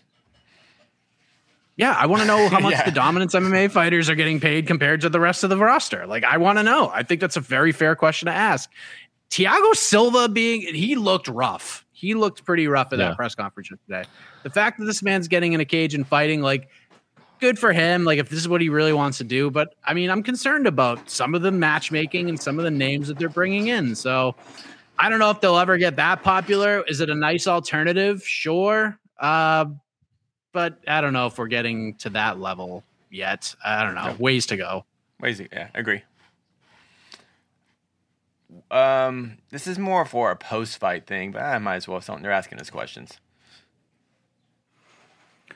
[1.77, 2.85] Yeah, I want to know how much Yeah.
[2.85, 6.07] the dominance MMA fighters are getting paid compared to the rest of the roster.
[6.07, 6.91] Like, I want to know.
[6.93, 8.71] I think that's a very fair question to ask.
[9.29, 11.85] Tiago Silva being, he looked rough.
[11.93, 13.09] He looked pretty rough at Yeah.
[13.09, 14.05] that press conference today.
[14.43, 16.69] The fact that this man's getting in a cage and fighting, like,
[17.41, 18.05] good for him.
[18.05, 19.51] Like, if this is what he really wants to do.
[19.51, 23.09] But I mean, I'm concerned about some of the matchmaking and some of the names
[23.09, 23.95] that they're bringing in.
[23.95, 24.35] So
[24.99, 26.83] I don't know if they'll ever get that popular.
[26.89, 28.23] Is it a nice alternative?
[28.27, 28.99] Sure.
[29.21, 29.67] Uh,
[30.57, 33.55] but I don't know if we're getting to that level yet.
[33.63, 34.17] I don't know.
[34.19, 34.87] Ways to go.
[35.21, 36.01] Ways, yeah, agree.
[38.71, 42.01] Um, this is more for a post-fight thing, but I might as well.
[42.01, 43.21] Something they're asking us questions.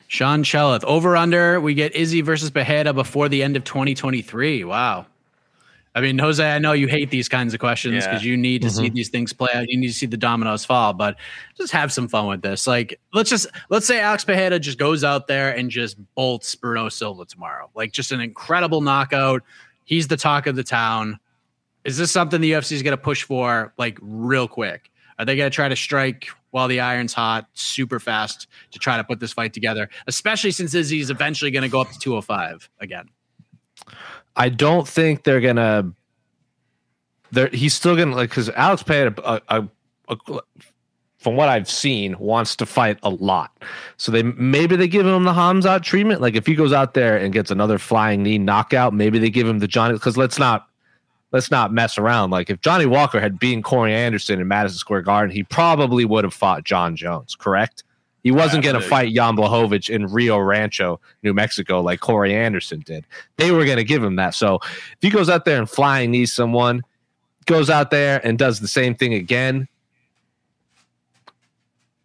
[0.07, 1.63] Sean Chelith, over under.
[1.63, 4.65] We get Izzy versus Pereira before the end of 2023.
[4.65, 5.07] Wow.
[6.01, 8.11] I mean, Jose, I know you hate these kinds of questions Yeah.
[8.11, 8.95] because you need to see mm-hmm.
[8.95, 9.69] these things play out.
[9.69, 11.17] You need to see the dominoes fall, but
[11.59, 12.67] just have some fun with this.
[12.67, 16.89] Like, let's just let's say Alex Pereira just goes out there and just bolts Bruno
[16.89, 17.69] Silva tomorrow.
[17.75, 19.43] Like, just an incredible knockout.
[19.85, 21.19] He's the talk of the town.
[21.85, 24.91] Is this something the UFC is going to push for like real quick?
[25.19, 28.97] Are they going to try to strike while the iron's hot, super fast to try
[28.97, 29.91] to put this fight together?
[30.07, 33.11] Especially since Izzy's eventually going to go up to 205 again.
[34.37, 35.93] I don't think they're gonna.
[37.33, 39.69] They're, he's still gonna like because Alex Payne, a, a,
[40.09, 40.41] a,
[41.19, 43.53] from what I've seen, wants to fight a lot.
[43.97, 46.21] So they maybe they give him the Hamzat treatment.
[46.21, 49.47] Like if he goes out there and gets another flying knee knockout, maybe they give
[49.47, 49.95] him the Jonny.
[49.95, 50.67] Because let's not
[51.33, 52.31] let's not mess around.
[52.31, 56.25] Like if Jonny Walker had beaten Corey Anderson in Madison Square Garden, he probably would
[56.25, 57.35] have fought Jon Jones.
[57.35, 57.85] Correct.
[58.23, 62.81] He wasn't going to fight Jan Blachowicz in Rio Rancho, New Mexico, like Corey Anderson
[62.81, 63.07] did.
[63.37, 64.35] They were going to give him that.
[64.35, 66.83] So if he goes out there and flying knees someone,
[67.47, 69.69] goes out there and does the same thing again,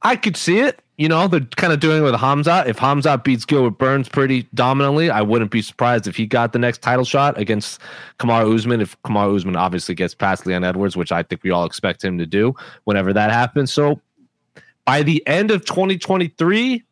[0.01, 0.82] I could see it.
[0.97, 2.68] You know, they're kind of doing it with Hamzat.
[2.68, 6.59] If Hamzat beats Gilbert Burns pretty dominantly, I wouldn't be surprised if he got the
[6.59, 7.82] next title shot against
[8.20, 8.80] Kamaru Usman.
[8.80, 12.18] If Kamaru Usman obviously gets past Leon Edwards, which I think we all expect him
[12.20, 12.55] to do
[12.86, 13.74] whenever that happens.
[13.74, 13.99] So
[14.86, 16.83] by the end of 2023,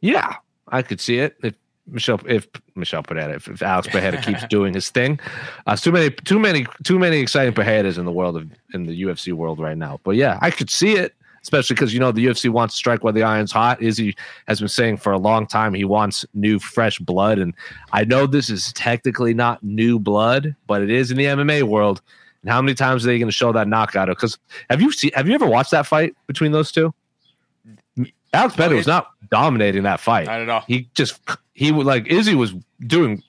[0.00, 0.36] yeah,
[0.68, 1.36] I could see it.
[1.42, 1.54] If
[1.86, 5.20] Michelle, if Michelle Pineda, if, if Alex Pereira keeps doing his thing,
[5.66, 9.02] uh, too many, too many, too many exciting Pereiras in the world of in the
[9.02, 10.00] UFC world right now.
[10.04, 13.04] But yeah, I could see it, especially because you know the UFC wants to strike
[13.04, 13.82] while the iron's hot.
[13.82, 17.54] Izzy has been saying for a long time he wants new, fresh blood, and
[17.92, 22.00] I know this is technically not new blood, but it is in the MMA world.
[22.42, 24.08] And how many times are they going to show that knockout?
[24.08, 24.38] Because
[24.70, 25.10] have you seen?
[25.14, 26.94] Have you ever watched that fight between those two?
[28.32, 30.26] Alex Pereira was not dominating that fight.
[30.26, 30.62] Not at all.
[30.66, 31.20] He just
[31.54, 32.54] he would like Izzy was
[32.86, 33.22] doing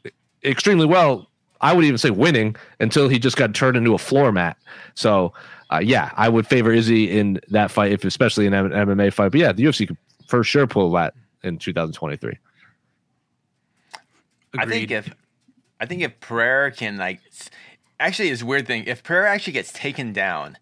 [0.44, 1.28] extremely well.
[1.62, 4.58] I would even say winning until he just got turned into a floor mat.
[4.96, 5.34] So
[5.72, 9.32] uh, yeah, I would favor Izzy in that fight, if especially in an MMA fight.
[9.32, 9.98] But yeah, the UFC could
[10.28, 12.38] for sure pull that in 2023.
[14.58, 15.14] I think if
[15.80, 17.50] I think if prayer can like s-
[18.00, 18.86] actually it's a weird thing.
[18.86, 20.58] If Pereira actually gets taken down,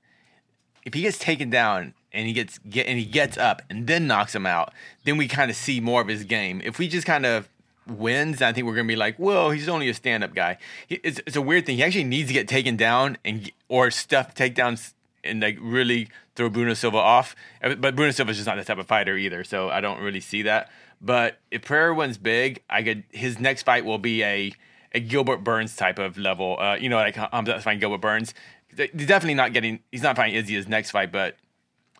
[0.84, 4.08] if he gets taken down and he gets get and he gets up and then
[4.08, 4.74] knocks him out,
[5.04, 6.62] then we kind of see more of his game.
[6.64, 7.50] If we just kind of
[7.88, 10.58] wins, I think we're gonna be like, well, he's only a stand-up guy.
[10.90, 11.78] It's, it's a weird thing.
[11.78, 16.50] He actually needs to get taken down and or stuff takedowns and like really throw
[16.50, 17.36] Bruno Silva off.
[17.64, 20.22] Uh, But Bruno Silva's just not that type of fighter either, so I don't really
[20.22, 20.70] see that.
[21.02, 24.54] But if Pereira wins big, I could his next fight will be a
[24.94, 26.58] a Gilbert Burns type of level.
[26.60, 28.34] Uh, you know, like I'm not fighting Gilbert Burns.
[28.76, 29.80] He's definitely not getting.
[29.92, 31.36] He's not fighting Izzy his next fight, but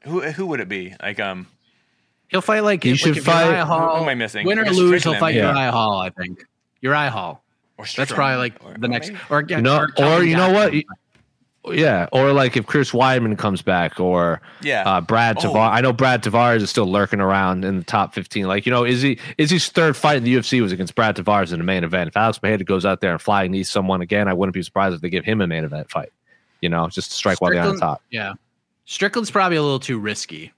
[0.04, 0.94] who who would it be?
[1.02, 1.48] Like um,
[2.30, 3.96] He'll fight like He like should fight- Uriah Hall.
[3.98, 4.46] Who am I missing?
[4.46, 5.50] Win or Like lose, he'll Strickland, fight yeah.
[5.52, 6.00] Uriah Hall.
[6.00, 6.46] I think
[6.82, 7.44] Uriah Hall.
[7.78, 9.12] or That's probably like or- the or next.
[9.30, 10.74] Or get No, or, Kelvin you know what?
[11.72, 11.78] Gastelum.
[11.80, 14.84] Yeah, or like if Chris Weidman comes back, or Yeah.
[14.86, 15.42] uh, Brad Oh.
[15.54, 15.72] Tavares.
[15.72, 18.48] I know Brad Tavares is still lurking around in the top fifteen.
[18.48, 21.16] Like you know, is he is Izzy's third fight in the UFC was against Brad
[21.16, 22.08] Tavares in the main event.
[22.10, 24.96] If Alex Pereira goes out there and flying knees someone again, I wouldn't be surprised
[24.96, 26.10] if they give him a main event fight.
[26.62, 28.02] You know, just to strike while they're on top.
[28.10, 28.34] Yeah,
[28.86, 30.54] Strickland's probably a little too risky.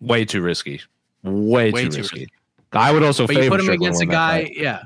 [0.00, 0.82] Way too risky.
[1.22, 2.28] Way, Way too, too risky.
[2.72, 4.82] I would also But favor you put him Strickland against a guy, yeah,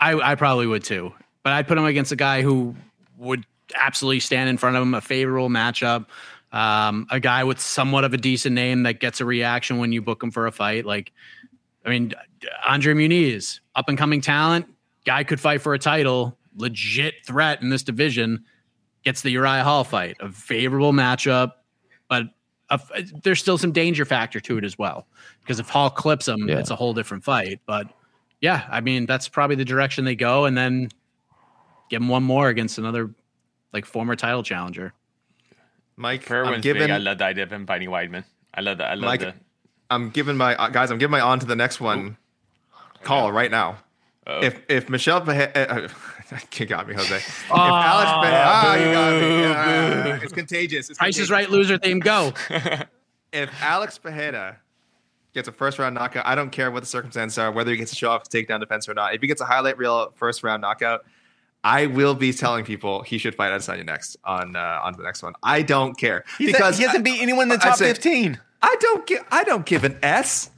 [0.00, 1.14] I I probably would too.
[1.44, 2.74] But I'd put him against a guy who
[3.16, 3.44] would
[3.74, 6.06] absolutely stand in front of him, a favorable matchup,
[6.52, 10.00] um, a guy with somewhat of a decent name that gets a reaction when you
[10.02, 10.86] book him for a fight.
[10.86, 11.12] Like,
[11.84, 12.12] I mean,
[12.66, 14.66] Andre Muniz, up and coming talent,
[15.04, 18.44] guy could fight for a title, legit threat in this division,
[19.04, 21.52] gets the Uriah Hall fight, a favorable matchup,
[22.08, 22.24] but
[22.70, 22.80] a,
[23.22, 25.06] there's still some danger factor to it as well.
[25.40, 26.58] Because if Hall clips him, Yeah.
[26.58, 27.60] it's a whole different fight.
[27.64, 27.86] But
[28.40, 30.44] yeah, I mean, that's probably the direction they go.
[30.44, 30.88] And then
[31.88, 33.10] give him one more against another
[33.72, 34.94] like former title challenger.
[35.96, 36.74] Mike, Pereira I'm wins big.
[36.74, 38.24] giving I love the idea of him fighting Weidman.
[38.54, 38.90] I love that.
[38.90, 39.34] I love Mike, the.
[39.90, 40.90] I'm giving my uh, guys.
[40.90, 42.16] I'm giving my on to the next one.
[43.02, 43.78] Call right now.
[44.26, 45.88] If if Michel Pereira,
[46.56, 47.16] you got me, Jose.
[47.16, 49.40] If Alex Pereira, ah, you got me.
[49.40, 50.90] Yeah, it's contagious.
[50.90, 52.00] It's Price is right loser theme.
[52.00, 52.32] Go.
[53.30, 54.56] If Alex Pereira
[55.34, 57.90] gets a first round knockout, I don't care what the circumstances are, whether he gets
[57.90, 59.14] to show off his takedown defense or not.
[59.14, 61.04] If he gets a highlight reel first round knockout,
[61.64, 65.22] I will be telling people he should fight Adesanya next on uh, on the next
[65.22, 65.34] one.
[65.42, 68.38] I don't care He's because he hasn't beat anyone in the I top say- 15.
[68.60, 69.24] I don't give.
[69.30, 70.50] I don't give an S.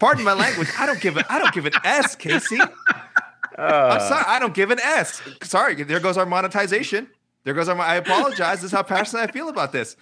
[0.00, 0.68] Pardon my language.
[0.78, 1.16] I don't give.
[1.16, 2.58] A, I don't give an S, Casey.
[3.58, 4.24] I'm sorry.
[4.26, 5.22] I don't give an S.
[5.42, 5.80] Sorry.
[5.82, 7.08] There goes our monetization.
[7.44, 7.78] There goes our.
[7.78, 8.56] I apologize.
[8.62, 9.96] This is how passionate I feel about this.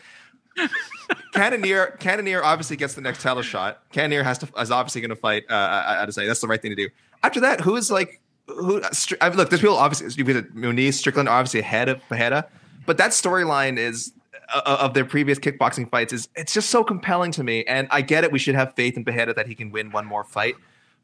[1.34, 3.82] Cannonier, Cannonier obviously gets the next title shot.
[3.92, 5.45] Cannonier has to is obviously going to fight.
[5.49, 6.26] Uh, Adesanya.
[6.26, 6.88] That's the right thing to do.
[7.22, 8.82] After that, who is like who?
[9.20, 10.09] I mean, look, there's people obviously.
[10.16, 12.47] You get Muniz, Strickland, are obviously ahead of Pereira,
[12.86, 14.12] but that storyline is
[14.55, 17.64] uh, of their previous kickboxing fights is it's just so compelling to me.
[17.64, 18.32] And I get it.
[18.32, 20.55] We should have faith in Pereira that he can win one more fight.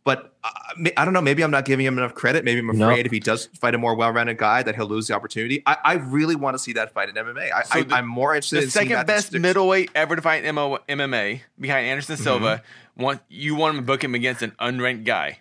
[0.02, 0.48] But uh,
[0.96, 1.20] I don't know.
[1.20, 2.42] Maybe I'm not giving him enough credit.
[2.42, 2.88] Maybe I'm No.
[2.88, 5.62] afraid if he does fight a more well-rounded guy that he'll lose the opportunity.
[5.66, 7.52] I, I really want to see that fight in MMA.
[7.52, 9.90] I, So I, the- I'm more interested The in seeing second that best Strick- middleweight
[9.94, 12.24] ever to fight MO, MMA behind Anderson Mm-hmm.
[12.24, 12.62] Silva.
[12.96, 15.40] Want you want him to book him against an unranked guy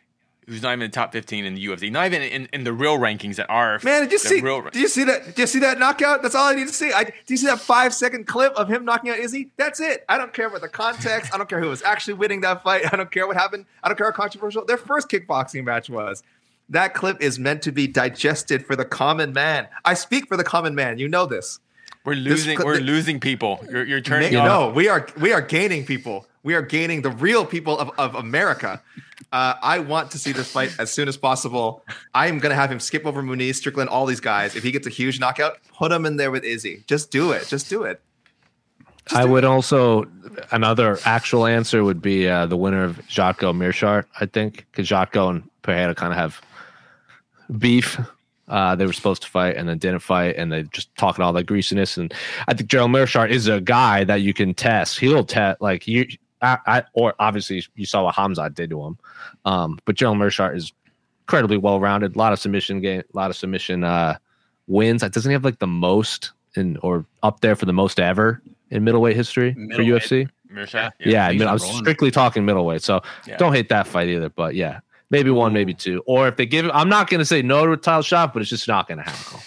[0.50, 2.74] who's not even in the top 15 in the UFC, not even in, in the
[2.74, 3.80] real rankings that are.
[3.84, 4.42] Man, did you see?
[4.42, 5.26] Real, Did you see that?
[5.28, 6.22] Did you see that knockout?
[6.24, 6.92] That's all I need to see.
[6.92, 9.52] I, did you see that five second clip of him knocking out Izzy?
[9.58, 10.04] That's it.
[10.10, 11.34] I don't care about the context.
[11.34, 12.92] I don't care who was actually winning that fight.
[12.92, 13.66] I don't care what happened.
[13.84, 16.24] I don't care how controversial their first kickboxing match was.
[16.70, 19.68] That clip is meant to be digested for the common man.
[19.86, 21.00] I speak for the common man.
[21.00, 21.60] You know this.
[22.06, 22.58] We're losing.
[22.58, 23.64] cl- we're the- losing people.
[23.70, 24.34] You're, you're turning.
[24.34, 24.46] No, off.
[24.48, 26.26] no, we are we are gaining people.
[26.44, 28.82] We are gaining the real people of, of America.
[29.32, 31.84] Uh, I want to see this fight as soon as possible.
[32.16, 34.56] I am going to have him skip over Muniz, Strickland, all these guys.
[34.56, 36.84] If he gets a huge knockout, put him in there with Izzy.
[36.88, 37.46] Just do it.
[37.48, 38.02] Just do it.
[39.12, 40.06] I would also
[40.52, 44.06] another actual answer would be uh, the winner of Jotko Meerschaert.
[44.20, 46.42] I think because Jotko and Pereira kind of have
[47.58, 48.00] beef.
[48.50, 51.32] Uh, they were supposed to fight and then didn't fight, and they just talking all
[51.34, 51.98] that greasiness.
[51.98, 52.14] And
[52.48, 55.00] I think Gerald Meerschaert is a guy that you can test.
[55.00, 56.08] He'll test like you.
[56.42, 58.98] I, I, or obviously you saw what Hamzat did to him,
[59.46, 60.72] um, but Gerald Meerschaert is
[61.28, 62.16] incredibly well rounded.
[62.16, 64.18] A lot of submission game, a lot of submission uh,
[64.68, 65.04] wins.
[65.04, 68.42] It doesn't he have like the most in or up there for the most ever
[68.72, 70.30] in middleweight history for UFC?
[70.52, 73.38] Meerschaert, Yeah, I he's mean, I was strictly talking middleweight, so Yeah.
[73.38, 74.30] don't hate that fight either.
[74.30, 74.80] But yeah,
[75.10, 77.72] maybe one, maybe two, or if they give, I'm not going to say no to
[77.74, 79.40] a title shot, but it's just not going to happen.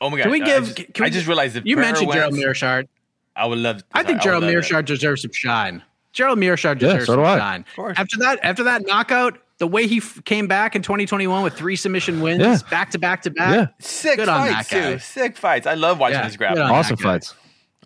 [0.00, 0.22] Oh my god!
[0.24, 2.44] Can we I give- just, can I just realized if You Pereira mentioned Gerald wins,
[2.44, 2.88] Meerschaert.
[3.36, 3.82] I would love.
[3.92, 4.52] I think would Gerald love.
[4.52, 5.82] Meerschaert deserves some shine.
[6.12, 7.38] Gerald Meerschaert Yeah, deserves so some I.
[7.38, 7.64] shine.
[7.96, 11.76] After that, after that knockout, the way he f- came back in 2021 with three
[11.76, 12.56] submission wins, Yeah.
[12.70, 13.54] back to back to back.
[13.54, 14.92] Yeah, Sick Good on fights that guy.
[14.94, 14.98] too.
[14.98, 15.66] Sick fights.
[15.66, 17.34] I love watching Yeah, this good awesome fights.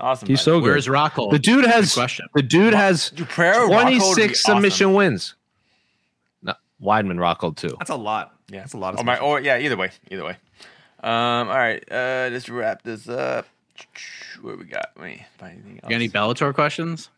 [0.01, 0.27] Awesome.
[0.29, 0.45] He's fights.
[0.45, 0.69] so good.
[0.71, 1.33] Where's Rockhold?
[1.33, 4.57] The dude has the dude has Dude, Pereira, Rockhold would 26 awesome.
[4.57, 5.35] submission wins.
[6.85, 7.75] No, Weidman Rockhold too.
[7.79, 8.35] That's a lot.
[8.49, 9.31] Yeah, That's a lot of Or, my, submissions.
[9.33, 10.37] or yeah, either way, either way.
[11.03, 13.47] Um, all right, uh, let's wrap this up.
[14.43, 14.91] What we got?
[14.97, 15.85] Let me find anything else.
[15.85, 17.09] You got any Bellator questions?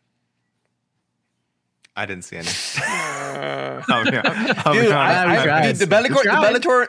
[1.95, 2.47] I didn't see any.
[2.47, 4.21] Uh, Oh, yeah.
[4.65, 4.99] Oh, dude, yeah.
[4.99, 6.61] I, we I, dude, the Bellator, the tried.
[6.61, 6.87] Bellator.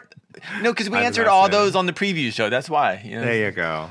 [0.63, 2.49] No, because we I answered all those on the preview show.
[2.49, 3.03] That's why.
[3.05, 3.23] You know?
[3.25, 3.91] There you go.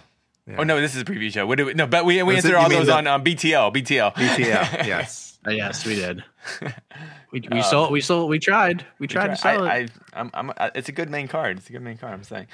[0.57, 1.45] Oh no, this is a preview show.
[1.45, 3.23] What do we, no, but we, we Was it- answered all those the- on um,
[3.23, 3.73] BTL.
[3.73, 4.13] BTL.
[4.15, 4.85] BTL.
[4.88, 5.38] Yes.
[5.45, 6.23] Uh, yes, we did.
[7.32, 7.91] We, we sold.
[7.91, 8.30] We sold.
[8.30, 8.86] We tried.
[8.99, 9.67] We tried to sell it.
[9.67, 11.57] I, I, I'm, I'm, I, it's a good main card.
[11.57, 12.13] It's a good main card.
[12.13, 12.47] I'm saying.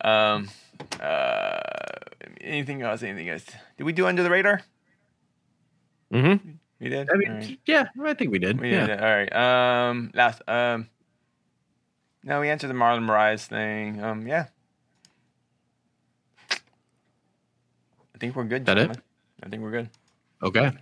[0.00, 0.48] Um,
[1.00, 1.60] uh,
[2.40, 3.02] anything else?
[3.02, 3.44] Anything else?
[3.76, 4.62] Did we do under the radar?
[6.12, 6.50] Mm-hmm.
[6.80, 7.10] We did.
[7.10, 7.58] I mean, All right.
[7.66, 8.60] yeah, I think we did.
[8.60, 8.86] We yeah.
[8.86, 9.00] did.
[9.00, 9.32] All right.
[9.32, 10.42] Um, last.
[10.48, 10.88] Um,
[12.24, 14.02] no, we answered the Marlon Moraes thing.
[14.02, 14.46] Um, yeah.
[16.50, 18.66] I think we're good.
[18.66, 18.96] That it?
[19.42, 19.90] I think we're good.
[20.42, 20.72] Okay.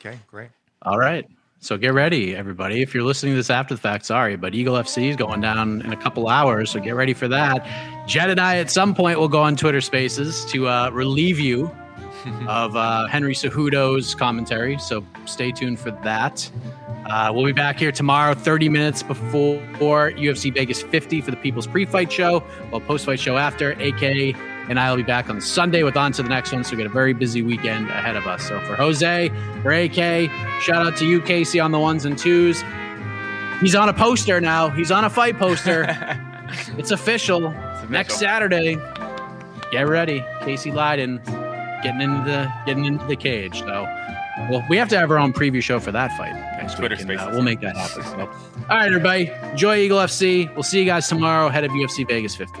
[0.00, 0.18] Okay.
[0.28, 0.50] Great.
[0.82, 1.28] All right.
[1.62, 2.80] So get ready, everybody.
[2.80, 5.82] If you're listening to this after the fact, sorry, but Eagle FC is going down
[5.82, 7.68] in a couple hours, so get ready for that.
[8.08, 11.70] Jed and I, at some point, will go on Twitter Spaces to uh, relieve you
[12.48, 14.78] of uh, Henry Cejudo's commentary.
[14.78, 16.50] So stay tuned for that.
[17.04, 19.58] Uh, we'll be back here tomorrow, 30 minutes before
[20.12, 22.40] UFC Vegas 50 for the People's Pre-Fight Show,
[22.70, 23.72] while post-fight show after.
[23.72, 24.34] AK
[24.70, 26.62] and I will be back on Sunday with on to the next one.
[26.62, 28.46] So we got a very busy weekend ahead of us.
[28.46, 29.28] So for Jose,
[29.62, 30.30] for AK,
[30.62, 32.62] shout out to you, Casey, on the ones and twos.
[33.60, 34.70] He's on a poster now.
[34.70, 35.86] He's on a fight poster.
[36.78, 37.50] it's official.
[37.88, 38.76] Next Saturday.
[39.72, 41.20] Get ready, Casey Leiden
[41.82, 43.60] getting into the getting into the cage.
[43.60, 43.84] So,
[44.50, 47.08] well, we have to have our own preview show for that fight next Twitter week.
[47.08, 48.02] and, uh, we'll make that happen.
[48.04, 50.52] So, all right, everybody, enjoy Eagle FC.
[50.54, 52.60] We'll see you guys tomorrow ahead of UFC Vegas 50.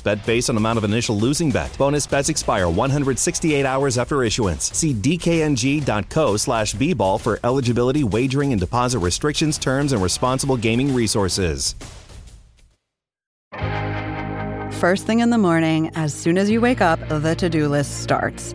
[0.00, 1.76] bet based on amount of initial losing bet.
[1.78, 4.70] Bonus bets expire 168 hours after issuance.
[4.72, 11.74] See dkng.co slash bball for eligibility, wagering, and deposit restrictions, terms, and responsible gaming resources.
[14.72, 18.02] First thing in the morning, as soon as you wake up, the to do list
[18.02, 18.54] starts.